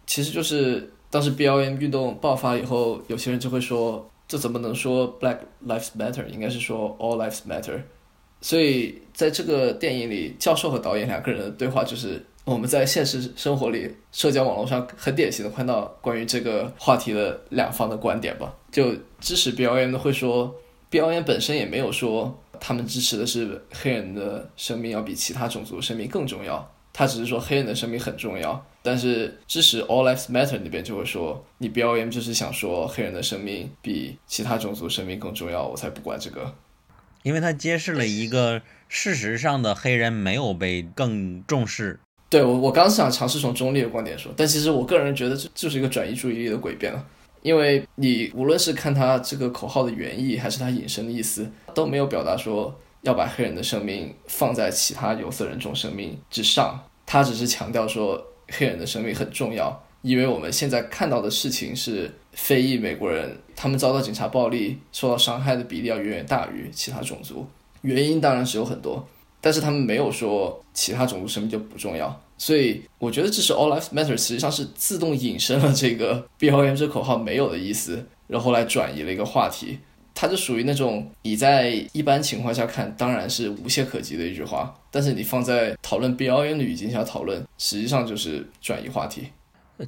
[0.08, 4.10] 其实就是当时 BLM 运动爆发以后，有些人就会说。
[4.28, 6.26] 这怎么能说 Black Lives Matter？
[6.26, 7.80] 应该是说 All Lives Matter。
[8.42, 18.52] 所以在这个电影里，教授和导演两个人的对话，就是我们在现实生活里社交网络上很典型的看到关于这个话题的两方的观点吧。
[18.72, 20.56] 就支持 BLM 的会说
[20.90, 26.72] ，BLM 本身也没有说他们支持的是黑人的生命要比其他种族生命更重要。
[26.98, 36.56] 他只是说黑人的生命很重要，但是支持 All Lives Matter 那边就会说，你 BLM 就是想说黑人的生命比其他种族生命更重要，我才不管这个。
[37.24, 42.00] 因为他揭示了一个事实上的黑人没有被更重视。
[42.30, 47.06] 对我，我刚想尝试从中立的观点说，但其实我个人觉得这就是一个转移注意力的诡辩了，
[47.42, 52.74] 因为你无论是看他这个口号的原意，还是他引申的意思，都没有表达说。
[53.02, 67.46] 要把黑人的生命放在其他有色人种生命之上，他只是强调说黑人的生命很重要，因为我们现在看到的事情是非裔美国人他们遭到警察暴力、受到伤害的比例要远远大于其他种族，
[67.82, 69.08] 原因当然是有很多，
[69.40, 79.78] 但是他们没有说其他种族生命就不重要，所以我觉得这是 All Lives Matter，实际上是自动引申了这个 BLM 这口号没有的意思，然后来转移了一个话题。
[80.16, 89.28] 它就属于那种你在一般情况下看，当然是无懈可击的一句话，但是你放在讨论 BLM 的语境下讨论，实际上就是转移话题。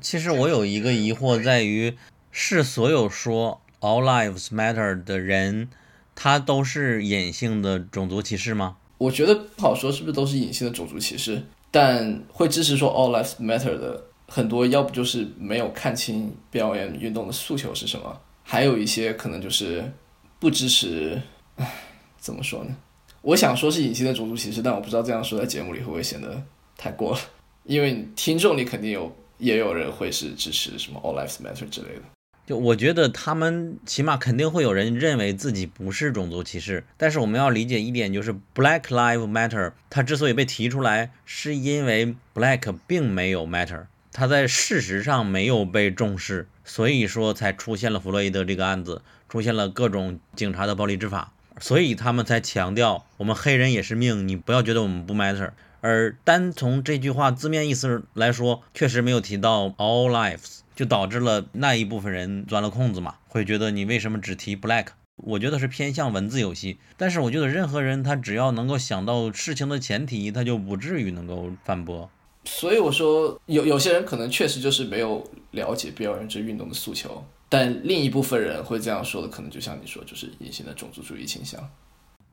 [0.02, 1.98] 其实我有一个疑惑在于，
[2.30, 5.70] 是所有说 All Lives Matter 的人，
[6.14, 8.76] 他都是隐性的种族歧视吗？
[8.98, 19.90] 我觉得不好说是不是都是隐性的种族歧视，但会支持说 All Lives Matter 的很多，要不就是没有看清 BLM 运动的诉求是什么，还有一些可能就是
[20.40, 21.22] 不支持。
[21.56, 21.74] 唉，
[22.18, 22.76] 怎么说呢？
[23.22, 26.42] 我想说是隐形的种族歧视，但我不知道这样说在节目里会不会显得
[26.78, 27.20] 太过了，
[27.66, 32.02] 因为听众里肯定有也有人会是支持什么 All Lives Matter 之类的。
[32.46, 55.52] 就我觉得他们起码肯定会有人认为自己不是种族歧视，但是我们要理解一点，就是 Black Lives Matter 它之所以被提出来，是因为 Black 并没有 matter，它在事实上没有被重视，所以说才出现了弗洛伊德这个案子，出现了各种警察的暴力执法，所以他们才强调我们黑人也是命，你不要觉得我们不 matter。
[55.82, 64.88] 而单从这句话字面意思来说，确实没有提到 all lives，就导致了那一部分人钻了空子嘛，会觉得你为什么只提 black？
[65.18, 72.10] 我觉得是偏向文字游戏，但是我觉得任何人他只要能够想到事情的前提，他就不至于能够反驳。
[72.48, 81.70] 所以我说，有有些人可能确实就是没有了解 BLM 这运动的诉求，但另一部分人会这样说的，可能就像你说，就是隐形的种族主义倾向。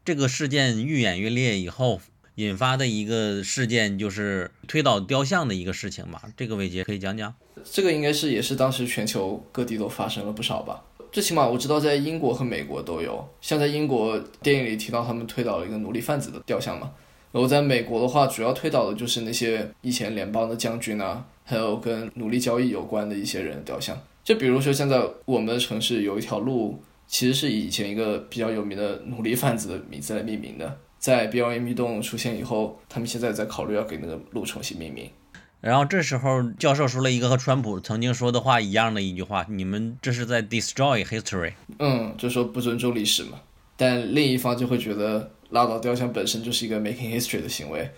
[0.04, 2.00] 这个事件愈演愈烈以后，
[2.36, 6.22] 引发的一个事件就是推倒雕像的一个事情吧。
[6.36, 7.34] 这个伟杰可以讲讲。
[7.64, 10.84] 这个应该是也是当时全球各地都发生了不少吧。
[11.10, 16.92] 最起码我知道在英国和美国都有，像在英国电影里提到他们推倒了一个奴隶贩子的雕像嘛。
[17.34, 24.00] 然后在美国的话，主要推倒的就是那些以前联邦的将军啊，还有跟奴隶交易有关的一些人的雕像。
[24.22, 30.78] 就比如说现在我们的城市有一条路，其实是以以前一个比较有名的奴隶贩子的名字来命名的。
[31.00, 35.10] 在 BLM 运动出现以后，他们现在在考虑要给那个路重新命名。
[35.60, 41.54] 然后这时候教授说了一个和川普曾经说的话一样的一句话：“你们这是在 destroy history。
[41.80, 43.40] 嗯，就说不尊重历史嘛。
[43.76, 47.90] 但另一方就会觉得拉倒雕像本身就是一个 making history 的行为。”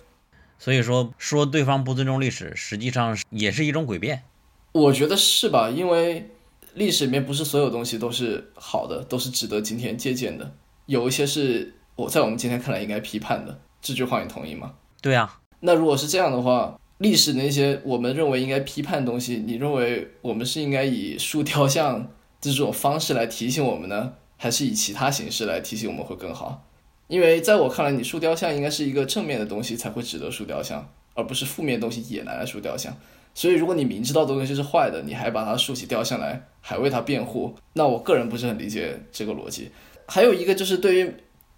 [0.59, 4.23] 所以说说对方不尊重历史，实际上也是一种诡辩。
[4.71, 5.69] 我觉得是吧？
[5.69, 6.29] 因为
[6.73, 10.51] 历史里面不是所有东西都是好的，都是值得今天借鉴的，
[10.87, 13.59] 有一些是我在我们今天看来应该批判的。
[13.81, 14.73] 这句话你同意吗？
[15.01, 26.66] 对啊，那如果是这样的话，历史那些我们认为应该批判的东西，你认为我们是应该以树雕像这种方式来提醒我们呢，还是以其他形式来提醒我们会更好？
[27.07, 32.95] 因为在我看来，你树雕像应该是一个正面的东西才会值得树雕像，而不是负面的东西也拿来树雕像。
[33.33, 39.69] 所以，如果你明知道的东西是坏的，你还把它竖起雕像来，还为它辩护，那我个人不是很理解这个逻辑。
[40.07, 41.13] 还有一个就是对于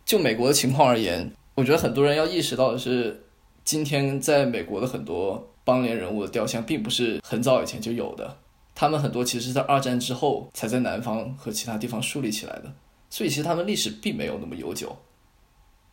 [0.06, 3.24] 就美国的情况而言，我觉得很多人要意识到的是，
[3.64, 8.38] 今天在美国的很多邦联人物的雕像，并不是很早以前就有的，
[8.76, 12.72] 他们很多其实在二战之后才在南方和其他地方树立起来的，
[13.10, 14.96] 所以其实他们历史并没有那么悠久。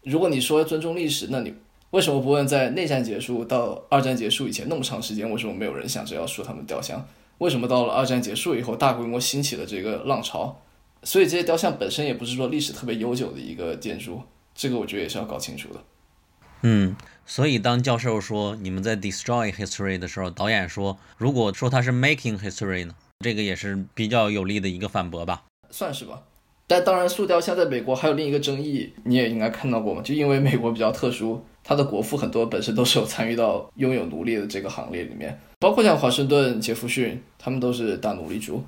[0.06, 1.52] 如果你说尊重历史，那你
[1.90, 7.04] 为什么不问在内战结束到二战结束以前那么长时间，为什么没有人想着要说他们雕像？
[7.38, 10.62] 为什么到了二战结束以后，大规模兴起了这个浪潮？
[11.02, 14.22] 所以这些雕像本身也不是说历史特别悠久的一个建筑，
[14.54, 15.82] 这个我觉得也是要搞清楚的。
[16.62, 16.94] 嗯，
[17.26, 25.42] 所以当教授说你们在 destroy history 的时候，导演说如果说他是 making history 呢，这个也是比较有力的一个反驳吧。
[25.70, 26.22] 算是吧。
[26.68, 30.02] 但当然，塑雕像在美国还有另一个争议，你也应该看到过嘛？
[30.02, 38.62] 就因为美国比较特殊，他的国父很多本身都是有参与到拥有奴隶的这个行列里面，包括像华盛顿、杰弗逊，他们都是大奴隶主。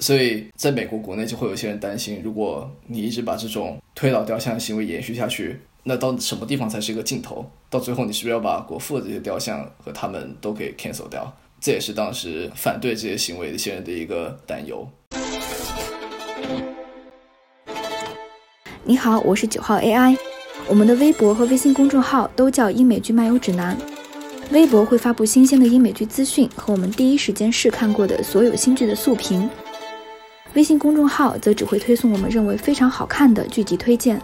[0.00, 7.48] 所以在美国国内就会有些人担心，如果你一直把这种推倒雕像的行为延续下去，那到什么地方才是一个尽头？
[7.70, 11.32] 到最后你是不是要把国父的这些雕像和他们都给 cancel 掉？
[11.60, 14.84] 这也是当时反对这些行为的一些人的一个担忧。
[18.86, 20.14] 你好，我是九号 AI。
[20.68, 23.74] 我们的微博和微信公众号都叫“英美剧漫游指南”，
[24.52, 29.48] 微博会发布新鲜的英美剧资讯和我们第一时间试看过的所有新剧的速评，
[30.52, 34.20] 微信公众号则只会推送我们认为非常好看的剧集推荐。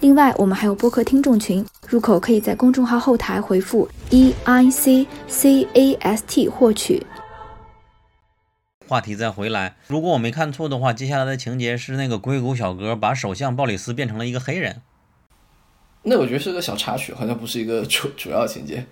[0.00, 7.06] 另外，我们还有播客听众群，入口可以在公众号后台回复 e i c c a s t 获取。
[8.92, 14.82] 话题再回来，如果我没看错的话，接下来的情节是那个硅谷小哥把首相鲍里斯变成了一个黑人。
[16.02, 18.84] 那我觉得是个小插曲，好像不是一个主 主要情节。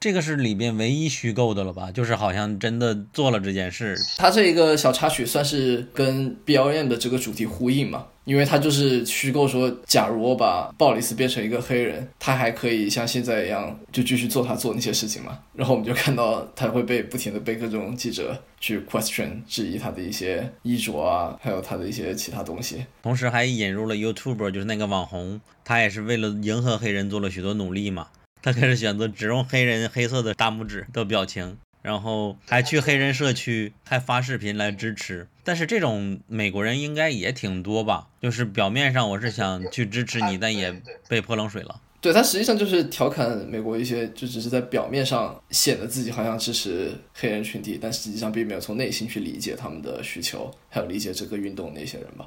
[0.00, 1.92] 这个是里边唯一虚构的了吧？
[1.92, 3.94] 就是好像真的做了这件事。
[4.16, 8.06] 他这一个小插曲算是跟 B L M 的这个主题呼应嘛？
[8.24, 15.38] 因为他就是虚构说，假如我把鲍里斯变成一个黑人，他还可以像现在一样就继续做他做那些事情嘛？
[15.54, 22.86] 然后我们就看到他会被不停的被各种记者去 question 质疑他的一些衣着啊，还有他的一些其他东西。
[23.02, 28.06] 同时还引入了 YouTuber，就是那个网红，他也是为了迎合黑人做了许多努力嘛。
[28.42, 35.28] 他开始选择只用黑人黑色的大拇指的表情，然后还去黑人社区还发视频来支持。
[35.44, 38.08] 但是这种美国人应该也挺多吧？
[38.20, 41.80] 就是表面上我是想去支持你，但也被泼冷水了。
[42.00, 52.26] 对他实际上就是调侃美国一些，就只是在表面上显得自己好像支持黑人群体，但实际上并没有从内心去理解他们的需求，还有理解这个运动那些人吧。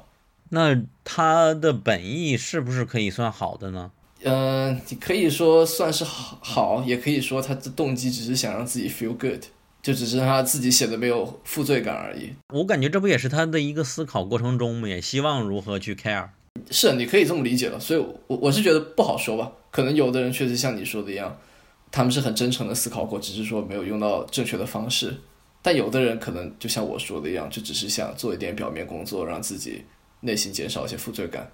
[0.50, 3.90] 那他的本意是不是可以算好的呢？
[4.24, 9.42] 嗯，你可以说算是好，好，也可以说他的动机只是想让自己 feel good，
[9.82, 12.32] 就只是他自己写的没有负罪感而已。
[12.54, 16.28] 我感觉这不也是他的一个思考过程中嘛，也希望如何去 care。
[16.70, 17.78] 是，你可以这么理解了。
[17.78, 19.52] 所以，我我是觉得不好说吧。
[19.70, 21.36] 可能有的人确实像你说的一样，
[21.90, 25.14] 他们是很真诚的思考过，只是说没有用到正确的方式。
[25.60, 29.84] 但有的人可能就像我说的一样，就只是想做一点表面工作，让自己
[30.20, 31.50] 内心减少一些负罪感。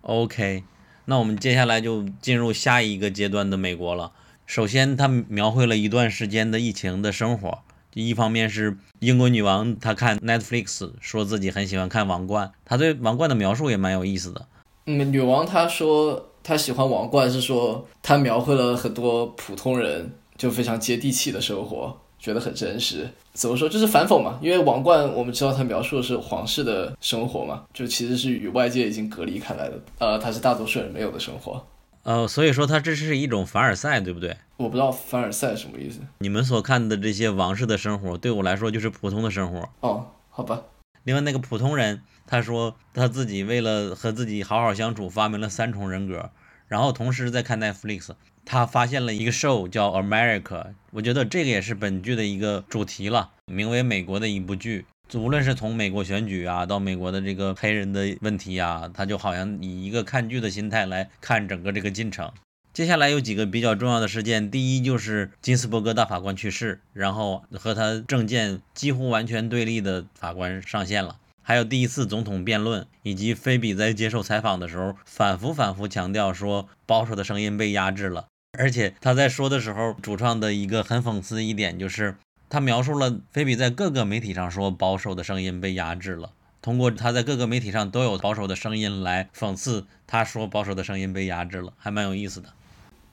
[0.00, 0.64] OK。
[1.06, 4.12] 那我们接下来就进入下一个阶段的美国了。
[4.46, 7.58] 首先，他描绘了一段时间的疫情的生活。
[7.94, 14.46] 一方面是英国女王，她看 Netflix，说自己很喜欢看《王冠》，她对《王冠》的描述也蛮有意思的。
[14.86, 22.00] 嗯，女王她说她喜欢《王冠》，是说她描绘了很多普通人就非常接地气的生活。
[22.24, 23.68] 觉得很真实，怎么说？
[23.68, 24.38] 就是反讽嘛？
[24.40, 31.62] 因为王冠我们知道它描述的是皇室的生活嘛，就其实是与外界已经隔离开来的，呃，它是大多数人没有的生活。
[32.02, 34.34] 呃，所以说它这是一种凡尔赛，对不对？
[34.56, 36.00] 我不知道凡尔赛什么意思。
[36.20, 39.68] 你们所看的这些王室的生活，对我来说就是普通的生活。
[39.80, 40.62] 哦，好吧。
[41.02, 46.30] 另外那个普通人，他说他自己为了和自己好好相处，发明了三重人格，
[46.68, 48.12] 然后同时在看 Netflix。
[48.44, 54.86] 他发现了一个 show 叫 America，我觉得这个也是本剧的一个主题了，名为《美国》的一部剧。
[55.14, 62.32] 无论是从美国选举啊，到美国的这个黑人的问题啊，他就好像以一个看剧的心态来看整个这个进程。
[62.72, 71.18] 接下来有几个比较重要的事件，第一就是金斯伯格大法官去世，然后和他政见几乎完全对立的法官上线了。
[71.42, 78.26] 还有第一次总统辩论，以及菲比在接受采访的时候反复反复强调说保守的声音被压制了。
[78.58, 82.16] 而且他在说的时候，主创的一个很讽刺一点就是，
[82.48, 86.30] 他描述了菲比在各个媒体上说保守的声音被压制了，
[86.62, 92.48] 通过他在各个媒体上都有保守的声音来讽刺他说保守的声音被压制了，还蛮有意思的。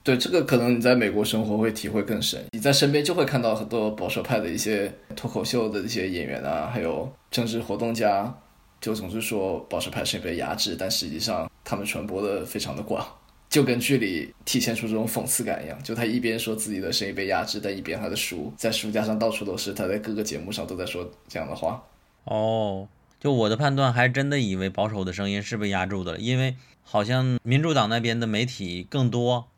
[0.04, 8.34] 对这个可能你在美国生活会体会更深，你在身边就会看到很多保守派的一些脱口秀的一些演员啊，还有政治活动家，
[8.80, 13.06] 就总是说保守派声音被压制，但实际上他们传播的非常的广。
[13.52, 21.84] 就跟剧里体现出这种讽刺感一样，就他一边说自己的声音被压制，但一边他的书在书架上到处都是，他在各个节目上都在说这样的话。
[22.24, 22.88] 哦，
[23.20, 29.48] 就我的判断，还真的以为保守的声音是被压住的，因为好像民主党那边的媒体更多，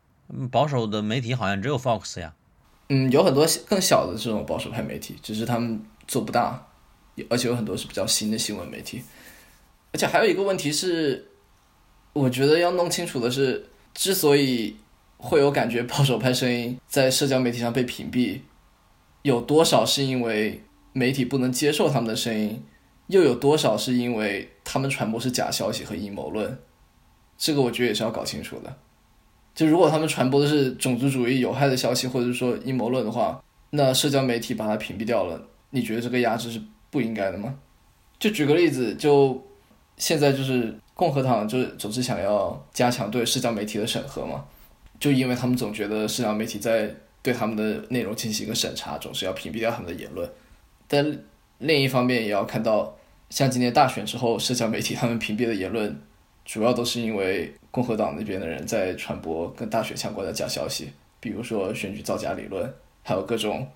[0.51, 2.33] 保守的媒体好像只有 Fox 呀。
[2.89, 6.67] 嗯，有很多更小的这种保守派媒体，只是他们做不大，
[7.29, 9.01] 而且有很多是比较新的新闻媒体。
[9.93, 11.29] 而且还有一个问题是，
[12.11, 13.67] 我觉得要弄清楚的是。
[13.95, 14.75] 之所以
[15.17, 18.41] 会有感觉保守派声音在社交媒体上被屏蔽，
[19.21, 22.61] 有多少是因为媒体不能接受他们的声音，
[23.07, 26.59] 又有多少是因为他们传播是假消息和阴谋论？
[27.37, 28.77] 这个我觉得也是要搞清楚的。
[29.55, 37.55] 就如果他们传播的是种族主义有害的消息，或者说阴谋论的话，那社交媒体把它屏蔽掉了，你觉得这个压制是不应该的吗？
[38.19, 39.41] 就举个例子，就
[39.95, 40.77] 现在就是。
[40.95, 44.43] 共和党就是总是想要加强对社交媒体的审核嘛，
[44.99, 46.89] 就因为他们总觉得社交媒体在
[47.21, 50.27] 对他们的内容进行一个审查，总是要屏蔽掉他们的言论。
[50.87, 51.19] 但
[51.59, 52.95] 另一方面也要看到，
[53.29, 56.01] 像今年大选之后，社交媒体他们屏蔽的言论，
[56.45, 60.89] 主要都是因为共和党那边的人在传播跟大选相关的假消息，
[61.19, 62.73] 比如说选举造假理论，
[63.03, 63.67] 还有各种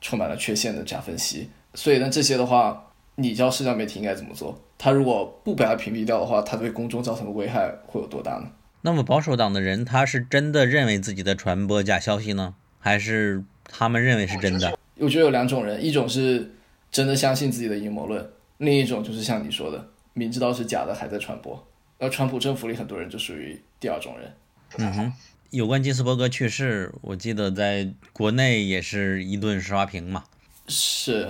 [0.00, 1.50] 充满了缺陷的假分析。
[1.74, 2.84] 所以呢，这些的话。
[3.20, 4.56] 你知道社交媒体应该怎么做？
[4.78, 8.48] 他如果不把他屏蔽掉的话，他对公众造成的危害会有多大呢？
[8.82, 14.78] 那么保守党的人，他是真的认为自己在传播假消息呢，还是他们认为是真的？
[14.96, 16.52] 我觉得有两种人，一种是
[16.90, 18.24] 真的相信自己的阴谋论，
[18.58, 21.66] 另一种就是像你说的，明知道是假的还在传播。
[21.98, 24.32] 而川普政府里很多人就属于第二种人。
[24.76, 25.12] 嗯哼，
[25.50, 30.22] 有关金斯伯格去世，我记得在国内也是一顿刷屏嘛。
[30.68, 31.28] 是，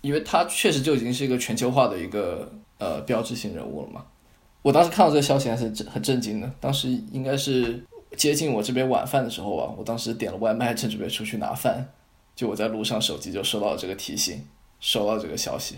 [0.00, 4.04] 因为他确实就已经是一个全球化的一个呃标志性人物了嘛。
[4.62, 6.50] 我当时看到这个消息还是很很震惊的。
[6.60, 7.82] 当时应该是
[8.16, 11.86] 接近我这边晚饭的时候吧，我当时点了外卖，正准备出去拿饭，
[12.34, 14.44] 就我在路上手机就收到了这个提醒，
[14.80, 15.76] 收到这个消息。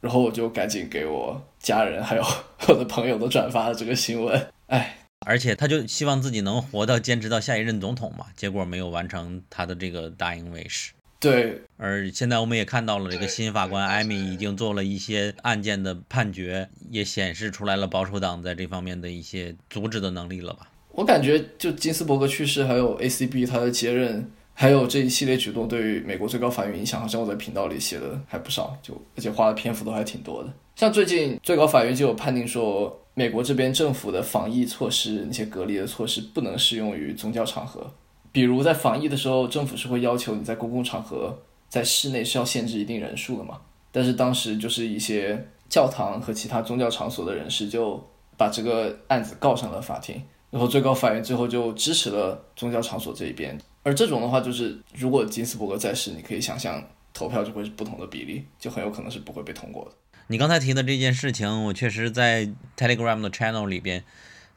[0.00, 2.22] 然后我就赶紧给我家人还有
[2.68, 10.92] 我的朋友都转发了这个新闻，哎，而且他就希望自己能活到坚持到下一任总统嘛，结果没有完成他的这个大英卫士。
[11.20, 20.68] 对，而现在我们也看到了这个新法官艾米已经做了一些案件的判决，也显示出来了保守党在这方面的一些阻止的能力了吧？
[20.92, 24.30] 我感觉就金斯伯格去世，还有 ACB 他的接任。
[24.60, 30.52] 还有这一系列举动对于美国最高法院影响，好像我在频道里写的还不少，就而且花的篇幅都还挺多的。
[30.74, 37.88] 像最近最高法院就有判定说，美国这边政府的防疫措施，那些隔离的措施不能适用于宗教场合。
[38.32, 41.36] 比如在防疫的时候，政府是会要求你在公共场合
[41.68, 43.60] 在室内是要限制一定人数的嘛？
[43.90, 48.02] 但是当时就是一些教堂和其他宗教场所的人士就
[48.36, 53.58] 把这个案子告上了法庭，然后最高法院最后就支持了宗教场所这一边。
[53.82, 56.82] 而这种的话，就是如果金斯伯格在世，你可以想象
[57.14, 59.92] 投票就会是不同的比例，就很有可能是不会被通过的。
[60.26, 64.04] 你刚才提的这件事情，我确实在 Telegram 的 channel 里边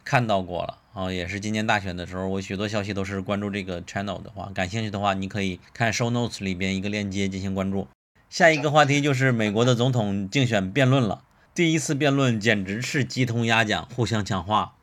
[0.04, 7.88] 看到过了啊，也是今年大选的时候，我许多消息都是关注这个 channel 的话，感兴趣的话，你可以看 show notes 里边一个链接进行关注。
[8.30, 11.24] 下一个话题就是美国的总统竞选辩论了，
[11.54, 14.76] 第一次辩论简直是鸡同鸭讲，互相抢话。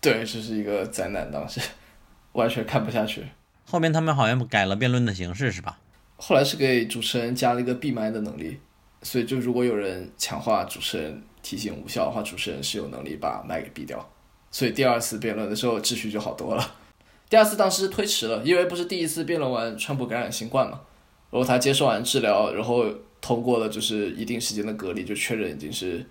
[0.00, 1.60] 对，这是一个灾难，当时
[2.32, 3.24] 完全看不下去。
[3.64, 5.78] 后面他们好像改了辩论的形式，是吧？
[6.16, 8.60] 后来是给主持人加了一个闭麦的能力，
[9.02, 14.06] 所以就如果有人抢话，主持人提醒无效的话，主持人是有能力把麦给闭掉。
[14.54, 16.74] 所以第二次辩论的时候秩序就好多了。
[17.28, 20.80] 第二次当时推迟了，因为不是第一次辩论完川普感染新冠嘛，
[21.32, 22.86] 然后他接受完治疗，然后
[23.20, 26.06] 通过了就是一定时间的隔离，就确认已经是。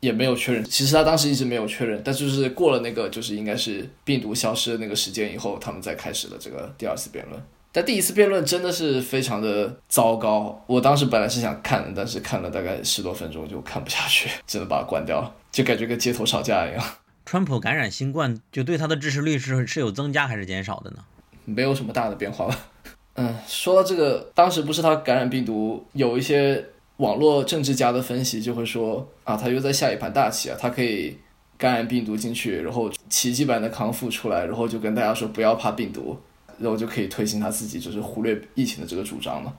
[0.00, 7.42] 也没有确认，其实他当时一直没有确认，但就是过了那个就是应该是病毒消失的那个时间以后，他们再开始了这个第二次辩论。
[7.72, 16.84] 但第一次辩论真的是非常的糟糕，我当时本来是想看的，但是看了大概十多分钟就看不下去，只能把它关掉了，就感觉跟街头吵架一样。
[17.30, 21.04] 川普感染新冠，就对他的支持率是是有增加还是减少的呢？
[21.44, 22.58] 没有什么大的变化吧。
[23.16, 26.64] 嗯，说到这个，当时不是他感染病毒有一些。
[26.96, 31.16] 网络政治家的分析就会说啊，他又在下一盘大棋啊，他可以
[31.56, 36.18] 感染病毒进去，然后奇迹般的康复出来，然后就跟大家说不要怕病毒，
[36.58, 39.52] 然后就可以推行他自己就是忽略疫情的这个主张嘛。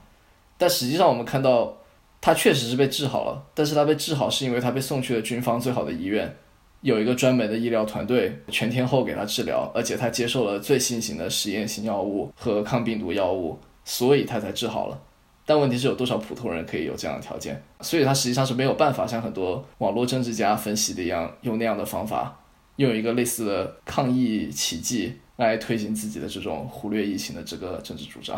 [0.58, 1.74] 但实际上我们看到，
[2.20, 6.36] 他确实是被治好了，但是他被治好是因为他被送去了军方最好的医院，
[6.82, 15.02] 有一个专门的医疗团队全天候给他治疗，而且他接受了最新型的实验性药物和抗病毒药物，所以他才治好了。
[15.44, 17.60] 但问题是有多少普通人可以有这样的条件？
[17.80, 22.40] 所以他实际上是没有办法像很多网络政治家分析的一样，用那样的方法，
[22.76, 28.36] 用一个类似的抗疫奇迹来推行自己的这种忽略疫情的这个政治主张。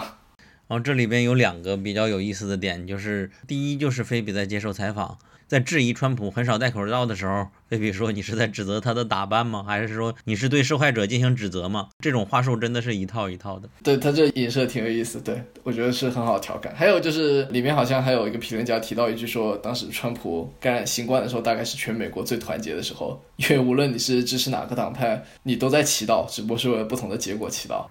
[0.66, 5.18] 然后这里边有两个比较有意思的点，就是第一就是菲比在接受采访。
[5.52, 9.62] 在质疑川普很少戴口罩的时候，菲比说：“你是在指责他的打扮吗？
[9.62, 13.68] 还是说你是对受害者进行指责吗？”这种话术真的是一套一套的。
[13.82, 16.74] 对他这影射挺有意思，对我觉得是很好调侃。
[16.74, 27.84] 还有就是里面好像还有一个评论家提到一句说，当时川普感染新冠的时候，大概是全美国最团结的时候，因为无论你是支持哪个党派，你都在祈祷，只不过是为了不同的结果祈祷。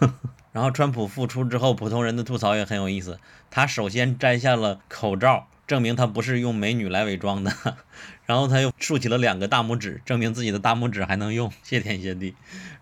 [0.50, 3.18] 然后川普复出之后，普通人的吐槽也很有意思。
[3.50, 5.48] 他首先摘下了口罩。
[5.72, 7.50] 证明他不是用美女来伪装的，
[8.26, 12.34] 然后他又竖起了两个大拇指，证明自己的大拇指还能用，谢天谢地。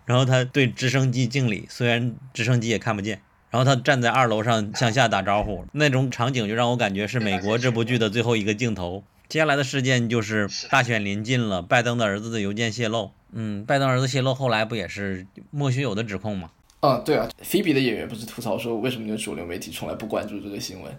[0.03, 3.21] 然后他对直升机敬礼，虽然直升机也看不见。
[3.49, 9.05] 然后他站在二楼上向下打招呼，那种场景就让我感觉是美国这部剧的最后一个镜头。
[9.29, 13.11] 接下来的事件就是大选临近了，拜登的儿子的邮件泄露。
[13.31, 16.51] 嗯，拜登儿子泄露，后来不也是莫须有的指控吗？
[16.81, 20.93] 嗯，对啊，菲比的演员不是吐槽说，为什么主流媒体从来不关注这个新闻？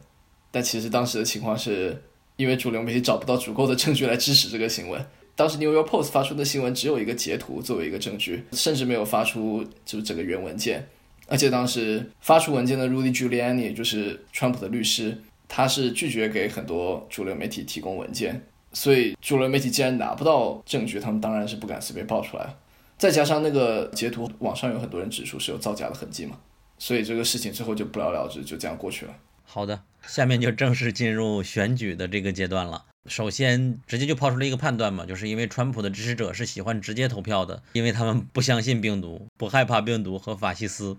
[0.52, 2.00] 但其实当时的情况是，
[2.36, 5.04] 因为主流媒体找不到足够的证据来支持这个新闻。
[5.34, 10.86] 当时《New York Post》发出的新闻只有一个截图作为一个证据，甚至没有发出就是整个原文件。
[11.26, 15.16] 而且当时发出文件的 Rudy Giuliani 就是川普的律师，
[15.48, 18.44] 他是拒绝给很多主流媒体提供文件。
[18.74, 22.54] 所以主流媒体既然拿不到证据，他们当然是不敢随便爆出来。
[22.98, 26.36] 再加上那个截图，网上有很多人指出是有造假的痕迹嘛，
[26.78, 29.14] 所以这个事情最后就不了了之，就这样过去了。
[29.44, 32.84] 好的，下面就正式进入选举的这个阶段了。
[33.06, 40.96] 首先，直接就抛出了一个判断嘛，就是因为川普的支持者是喜欢直接投票的，因为他们不相信病毒，不害怕病毒和法西斯。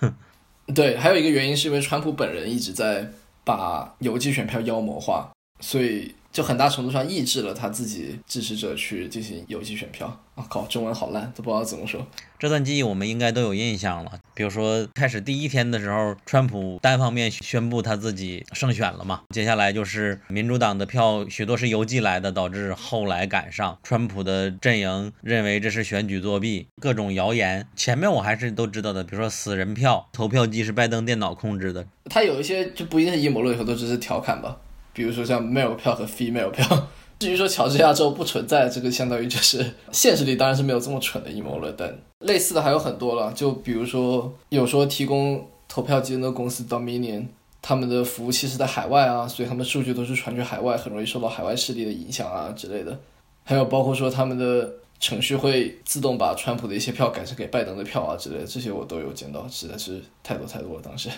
[0.74, 3.10] 对，还有一个原因是因为川普本人一直在
[3.44, 10.21] 把邮寄选票妖魔化，所以就很大程度上抑制了他自己支持者去进行邮寄选票。
[10.34, 12.06] 啊靠，中文好烂，都不知道怎么说。
[12.38, 27.68] 这段记忆我们应该都有印象了，比如说开始第一天的时候，川普单方面宣布他自己胜选了嘛，接下来就是民主党的票许多是邮寄来的，导致后来赶上川普的阵营认为这是选举作弊，各种谣言。
[27.76, 34.56] 前面我还是都知道的，比如说死人票，投票机是拜登电脑控制的，他有一些就不一定是阴谋论，有时候都只是调侃吧，
[34.94, 36.88] 比如说像 male 票和 female 票。
[37.22, 43.32] 至于说乔治亚州不存在，这个相当于就是现实里当然是没有这么蠢的阴谋论，但类似的还有很多了。
[43.32, 47.26] 就比如说有说提供投票机的公司 Dominion，
[47.62, 52.98] 他们的服务器是在海外啊，所以他们数据都是传去海外，很容易受到海外势力的影响啊之类的。
[53.44, 54.68] 还有包括说他们的
[54.98, 61.08] 程序会自动把川普的一些票改成给拜登的票啊之类的，这些我都有见到，实在是太多太多了，当时。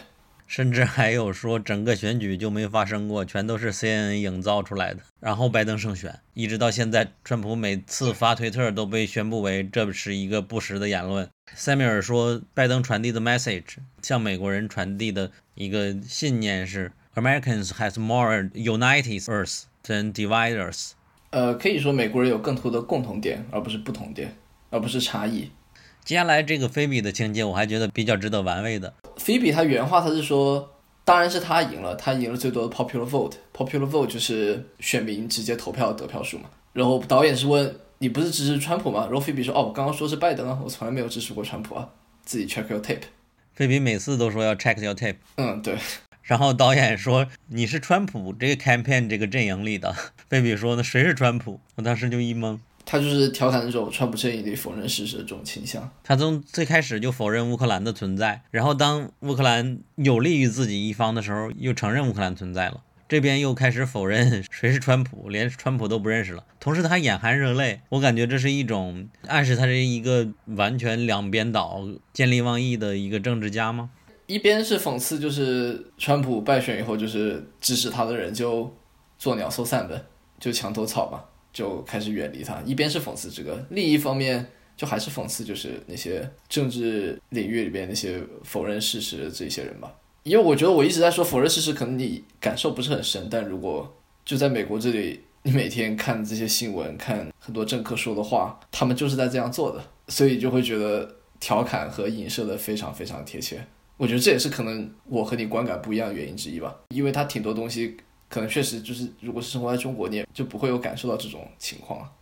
[0.46, 5.00] 甚至还有说整个选举就没发生过，全都是 CNN 营造出来的。
[5.20, 11.28] 然后拜登胜选，一直到现在，川普每次发推特都被宣布为这是一个不实的言论。
[11.54, 20.94] 塞米尔说，拜登传递的 message 向美国人传递的一个信念是：Americans has more united us than divide us。
[21.30, 24.36] 呃，可以说美国人有更多的共同点，而不是不同点，
[24.70, 25.50] 而不是差异。
[26.04, 28.92] 接下来这个菲比的情节，我还觉得比较值得玩味的。
[29.16, 30.70] 菲比他原话他是说，
[31.02, 36.44] 当然是他赢了，他赢了最多的 popular vote，popular vote 就是选民直接投票得票数嘛。
[36.74, 39.04] 然后导演是问你不是支持川普吗？
[39.04, 41.88] 然后菲比说，哦，我刚刚说是拜登啊，我从来没有支持过川普啊，
[42.22, 43.04] 自己 check your tape。
[43.54, 45.16] 菲比每次都说要 check your tape。
[45.36, 45.78] 嗯，对。
[46.22, 49.94] 然后导演说你是川普这个 campaign 这个阵营里的。
[50.28, 51.60] 菲比说那谁是川普？
[51.76, 52.58] 我当时就一懵。
[52.84, 55.90] 他就是调侃那种川普阵营里否认事实的这种倾向。
[56.02, 62.82] 他从最开始就否认乌克兰的存在，然后当乌克兰有利于自己一方的时候，又承认乌克兰存在了。
[63.06, 66.42] 这边又开始否认谁是川普，连川普都不认识了。
[66.58, 73.90] 同时他眼含热泪，我感觉这是一种暗示他是一个完全两边倒、见利忘义的一个政治家吗？
[74.26, 78.74] 一边是讽刺，就是川普败选以后，就是支持他的人就
[79.18, 80.02] 做鸟兽散呗，
[80.40, 81.26] 就墙头草吧。
[81.54, 84.44] 就开始远离他，一边是讽刺这个，另一方面
[84.76, 89.94] 就还是讽刺，就是那些政治领域里边那些否认事实的这些人吧。
[90.24, 103.64] 因为我觉得我一直在说否认事实，可能你感受不是很深，但如果就在美国这里，你每天看这些新闻，看很多政客说的话，他们就是在这样做的，所以就会觉得调侃和影射的非常非常贴切。
[103.96, 107.96] 我觉得这也是可能我和你观感不一样的原因之一吧，因为他挺多东西。
[108.28, 112.12] 可能确实就是，如果是生活在中国，你也就不会有感受到这种情况。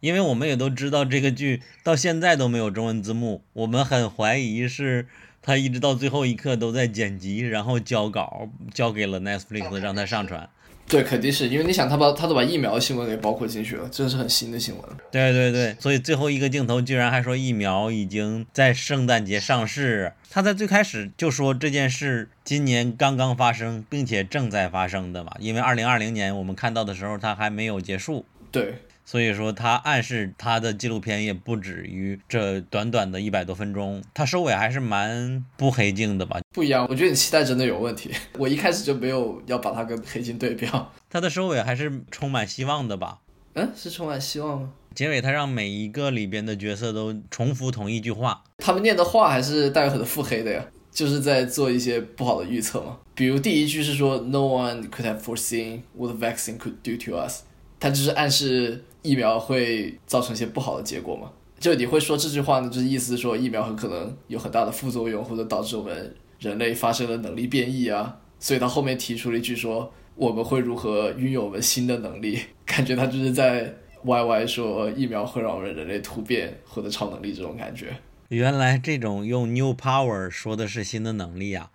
[0.00, 5.08] 因为我们也都知道，这个剧到现在都没有中文字幕，我们很怀疑是
[5.40, 10.50] 他一直到最后一刻都在剪辑，然后交稿交给了 Netflix 让他上传。
[10.86, 14.84] 对，肯定是因为你想，他把他都把疫苗新闻给包括进去了，这是很新的新闻。
[15.10, 20.12] 对对对，所以最后一个镜头居然还说疫苗已经在圣诞节上市。
[20.30, 28.24] 他在最开始就说这件事今年刚刚发生，并且正在发生的嘛，因为二零二零年我们看到的时候，它还没有结束。
[28.50, 28.74] 对。
[29.04, 36.40] 所以说，他暗示他的纪录片也不止于这短短的一百多分钟，他收尾还是蛮不黑镜的吧？
[36.52, 38.10] 不一样，我觉得你期待真的有问题。
[38.38, 43.18] 我一开始就没有要把它跟黑镜对标， 他的收尾还是充满希望的吧？
[43.54, 44.70] 嗯，是充满希望吗？
[44.94, 52.98] 结尾他让每一个里边的角色都重复同一句话，他们念的话还是带有很多腹黑的呀，就是在做一些不好的预测嘛。
[53.14, 57.42] 比如第一句是说，No one could have foreseen what the vaccine could do to us，
[57.84, 58.82] 他就是暗示。
[59.06, 61.30] 疫苗会造成一些不好的结果嘛？
[61.60, 62.70] 就你会说这句话呢？
[62.70, 68.16] 就是意思说疫苗很可能有很大的副作用，或者导致我们人类发生了能力变异啊。
[68.40, 72.40] 所以他后面提出了一句说我们会如何拥有我们新的能力？
[72.64, 73.74] 感觉他就是在
[74.04, 77.94] 歪歪说疫苗会让我们人类突变获得超能力这种感觉。
[78.28, 81.70] 原来这种用 new power 说的是新的能力啊？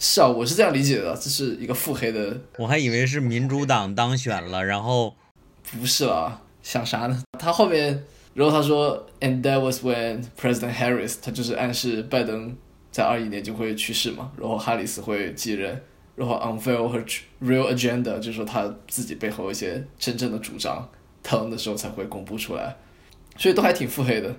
[0.00, 2.40] 是啊，我是这样理解的，这是一个腹黑的。
[2.58, 5.14] 我还以为是民主党当选了，然后
[5.72, 6.42] 不是了。
[6.62, 7.22] 想啥呢？
[7.38, 8.04] 他后面，
[8.34, 12.54] 然后他说，and that was when President Harris，他就是暗示拜登
[12.90, 15.80] 在二一年就会去世嘛，然后哈里斯会继任，
[16.14, 17.02] 然后 unveil her
[17.40, 20.86] real agenda，就是说他自己背后一些真正的主张，
[21.22, 22.76] 他的时候才会公布出来，
[23.38, 24.34] 所以都还挺腹黑的。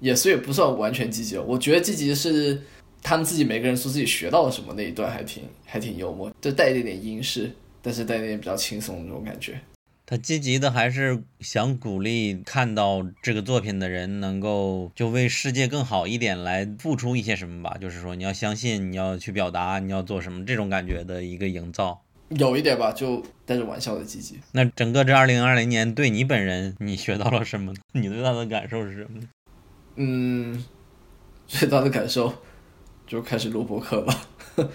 [0.00, 1.36] 也所以不算完全积极。
[1.38, 2.60] 我觉得积极是
[3.02, 7.50] 他们自己每个人说自己学到了什么那一段还挺还挺幽默，就带一点点英式，
[7.82, 9.60] 但是带一点比较轻松的那种感觉。
[10.06, 24.38] 他积极的还是想鼓励看到这个作品的人能够就为世界更好一点来付出一些什么吧，就是说你要相信，你要去表达，你要做什么这种感觉的一个营造，有一点吧，就带着玩笑的积极。
[24.52, 27.72] 那整个这二零二零年对你本人，你学到了什么？
[27.92, 29.20] 你最大的感受是什么？
[29.96, 30.64] 嗯，
[31.48, 32.42] 最大的感受
[33.06, 34.68] 就开始录播课了。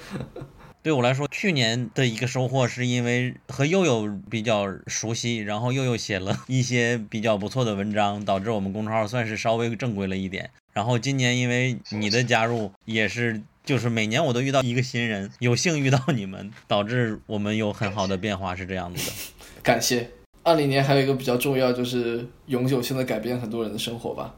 [0.82, 10.50] 对我来说，去年的一个收获是因为和悠悠比较熟悉，然后悠悠写了一些比较不错的文章，导致我们公众号算是稍微正规了一点。
[10.72, 19.16] 然后今年因为你的加入，也是就是每年我都遇到一个新人，有幸遇到你们，导致我们有很好的变化，是这样子的。
[19.62, 20.10] 感谢。
[20.44, 24.34] 二零年还有一个比较重要，就是永久性的改变很多人的生活吧。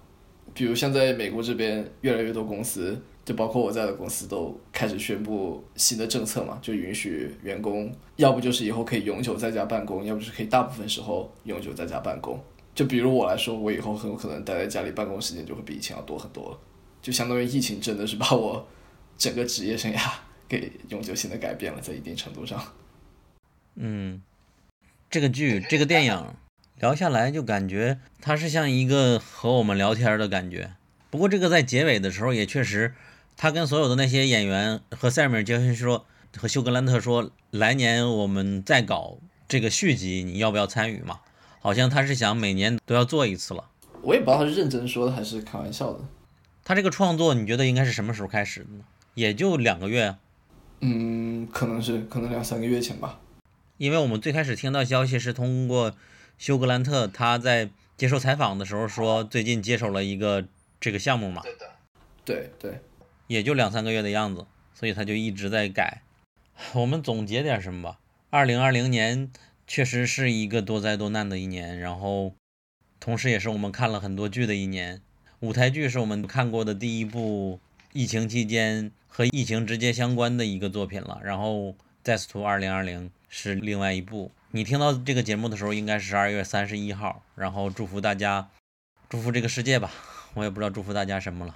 [0.55, 2.99] 比如像在美国这边，越来越多公司。
[3.23, 12.43] 就包括我在的公司都开始宣布新的政策嘛，就允许员工要不就是以后可以永久在家办公，要不就是可以大部分时候永久在家办公。
[12.73, 16.59] 就比如我来说，我以后很有可能待在家里办公时间就会比以前要多很多。
[16.99, 18.67] 就相当于疫情真的是把我
[19.17, 20.11] 整个职业生涯
[20.49, 22.59] 给永久性的改变了，在一定程度上。
[23.75, 24.21] 嗯，
[25.11, 26.33] 这个剧这个电影
[26.79, 30.71] 聊下来就感觉它是像一个和我们聊天的感觉。
[31.11, 32.95] 不过这个在结尾的时候也确实。
[33.35, 36.05] 他跟所有的那些演员和塞尔米尔·杰克逊说，
[36.37, 39.17] 和休格兰特说，来年我们再搞
[39.47, 41.19] 这个续集，你要不要参与嘛？
[41.59, 43.69] 好像他是想每年都要做一次了。
[44.01, 45.99] 我也不知道他是认真说的还是开玩笑的。
[46.63, 48.83] 他这个创作，你觉得应该是什么时候开始的呢？
[49.13, 50.15] 也就两个月。
[50.79, 53.19] 嗯，可能是，可能两三个月前吧。
[53.77, 55.93] 因为我们最开始听到消息是通过
[56.37, 60.45] 休格兰特他在接受采访的时候说，最近接手了一个
[60.79, 61.41] 这个项目嘛。
[61.43, 61.65] 对的。
[62.23, 62.81] 对对。
[63.31, 66.01] 也就两三个月的样子，所以他就一直在改。
[66.75, 67.99] 我们总结点什么吧。
[68.29, 69.31] 二零二零年
[69.65, 72.33] 确实是一个多灾多难的一年，然后
[72.99, 75.01] 同时也是我们看了很多剧的一年。
[75.39, 77.61] 舞台剧是我们看过的第一部
[77.93, 81.21] 疫情期间和疫情直接相关的一个作品了。
[81.23, 81.69] 然后
[82.03, 84.33] 《Death to 二零二零》是另外一部。
[84.51, 87.23] 你听到这个节目的时候，应该是十二月三十一号。
[87.35, 88.49] 然后祝福大家，
[89.07, 89.89] 祝福这个世界吧。
[90.33, 91.55] 我也不知道祝福大家什么了。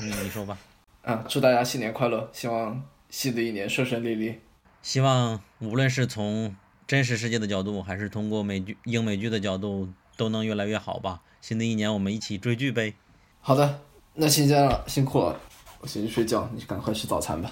[0.00, 0.58] 嗯，你说吧。
[1.02, 1.24] 啊！
[1.28, 2.28] 祝大家新年快乐！
[2.32, 4.40] 希望新的一年顺顺利利。
[4.82, 6.54] 希望无论是从
[6.86, 11.22] 真实世界的角度，还是通过美剧、英美剧的角度，都能越来越好吧。
[11.40, 12.94] 新的一年，我们一起追剧呗。
[13.40, 13.80] 好的，
[14.14, 15.40] 那先这样了，辛苦了，
[15.80, 17.50] 我先去睡觉，你赶快吃早餐吧。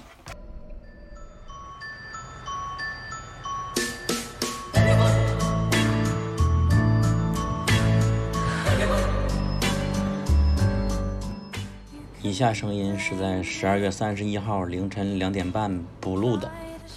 [12.37, 16.47] 下声音是在十二月三十一号凌晨两点半补录的。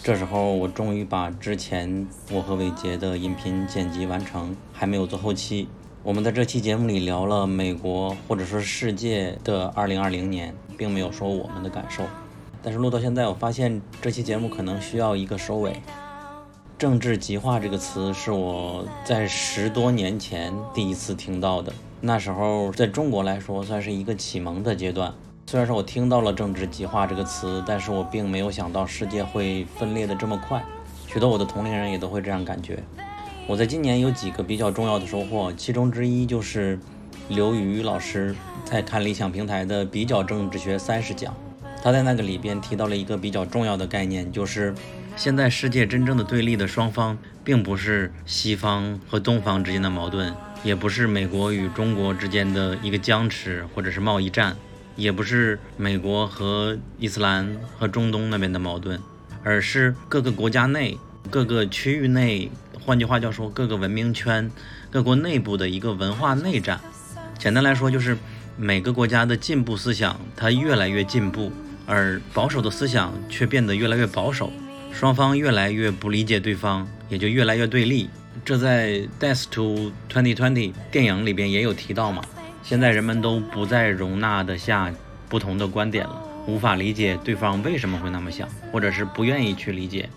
[0.02, 5.66] 这时候我终于把之前我和伟杰的音频剪辑完成，还没有做后期。
[6.02, 12.02] 我们在这期节目里聊了美国或者说世界的二零二零年，并没有说我们的感受。
[12.62, 15.72] 但是录到现在，我发现这期节目可能需要一个收尾。
[16.76, 21.72] 政治极化这个词是我在十多年前第一次听到的。
[22.02, 25.14] 那时候在中国来说，算是一个启蒙的阶段。
[25.50, 30.64] 虽然说我听到了“政治极化”这个词，但是我并没有想到世界会分裂的这么快。
[31.08, 32.78] 许多我的同龄人也都会这样感觉。
[33.48, 36.78] 我在今年有几个比较重要的收获，其中之一就是
[37.28, 38.32] 刘瑜老师
[38.64, 41.34] 在看理想平台的比较政治学三十讲，
[41.82, 44.72] 他在那个里边提到了一个比较重要的概念，就是
[45.16, 50.32] 现在世界真正的对立的双方，并不是西方和东方之间的矛盾。
[50.62, 54.54] 也不是美国与中国之间的一个僵持，或者是贸易战，
[55.00, 59.00] 也不是美国和伊斯兰和中东那边的矛盾，
[59.42, 60.98] 而是各个国家内、
[61.30, 62.50] 各个区域内，
[62.84, 64.50] 换句话叫说，各个文明圈、
[64.90, 66.78] 各国内部的一个文化内战。
[67.38, 68.18] 简单来说，就是
[68.58, 71.50] 每个国家的进步思想它越来越进步，
[71.86, 74.52] 而保守的思想却变得越来越保守，
[74.92, 78.10] 双方越来越不理解对方，也就越来越对立。
[78.44, 80.34] 这在《Death to 2020》
[80.90, 82.22] 电影里边也有提到嘛？
[82.62, 84.92] 现在人们都不再容纳得下
[85.28, 90.08] 不同的观点了，无法理解对方为什么会那么想，或者是不愿意去理解。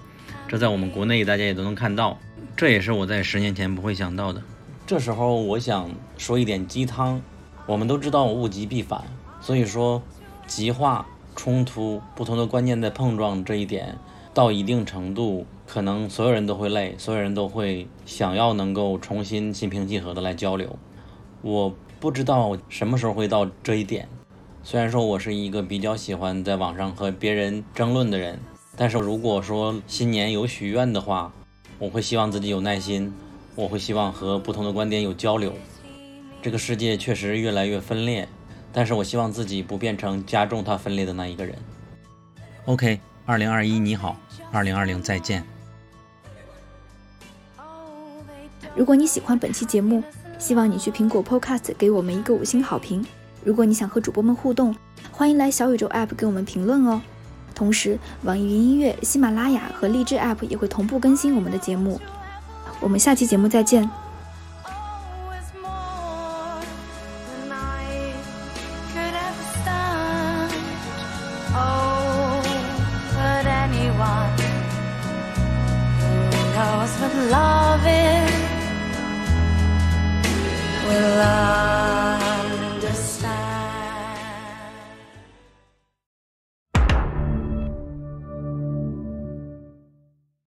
[0.47, 2.17] 这在我们国内大家也都能看到，
[2.55, 4.41] 这也是我在十年前不会想到的。
[4.85, 7.21] 这时候我想说一点鸡汤，
[7.65, 9.03] 我们都知道物极必反，
[9.41, 10.01] 所以说
[10.45, 13.97] 极化、冲突、不同的观念在碰撞这一点，
[14.33, 15.47] 到一定程度。
[15.65, 20.77] 可能所有人都会累，所有人都会想要能够重新心平气和的来交流。
[21.41, 21.73] 我
[22.03, 24.09] 不知道什么时候会到这一点。
[24.61, 28.37] 虽然说我是一个比较喜欢在网上和别人争论的人，
[28.75, 31.31] 但是如果说新年有许愿的话，
[31.79, 33.13] 我会希望自己有耐心，
[33.55, 35.53] 我会希望和不同的观点有交流。
[36.41, 38.27] 这个世界确实越来越分裂，
[38.73, 41.55] 但是我希望自己不变成加重它分裂的那一个人。
[42.65, 44.17] OK，二零二一你好，
[44.51, 45.41] 二零二零再见。
[48.75, 50.03] 如果你喜欢本期节目，
[50.43, 53.05] 希望你去苹果 Podcast 给我们一个五星好评。
[53.45, 54.75] 如果你想和主播们互动，
[55.09, 57.01] 欢迎来小宇宙 App 给我们评论哦。
[57.55, 61.97] 同时，网易云音乐、喜马拉雅和荔枝 App 也会同步更新我们的节目。
[62.81, 63.89] 我们下期节目再见。
[64.65, 65.47] always
[77.21, 78.22] more
[80.93, 81.92] Love.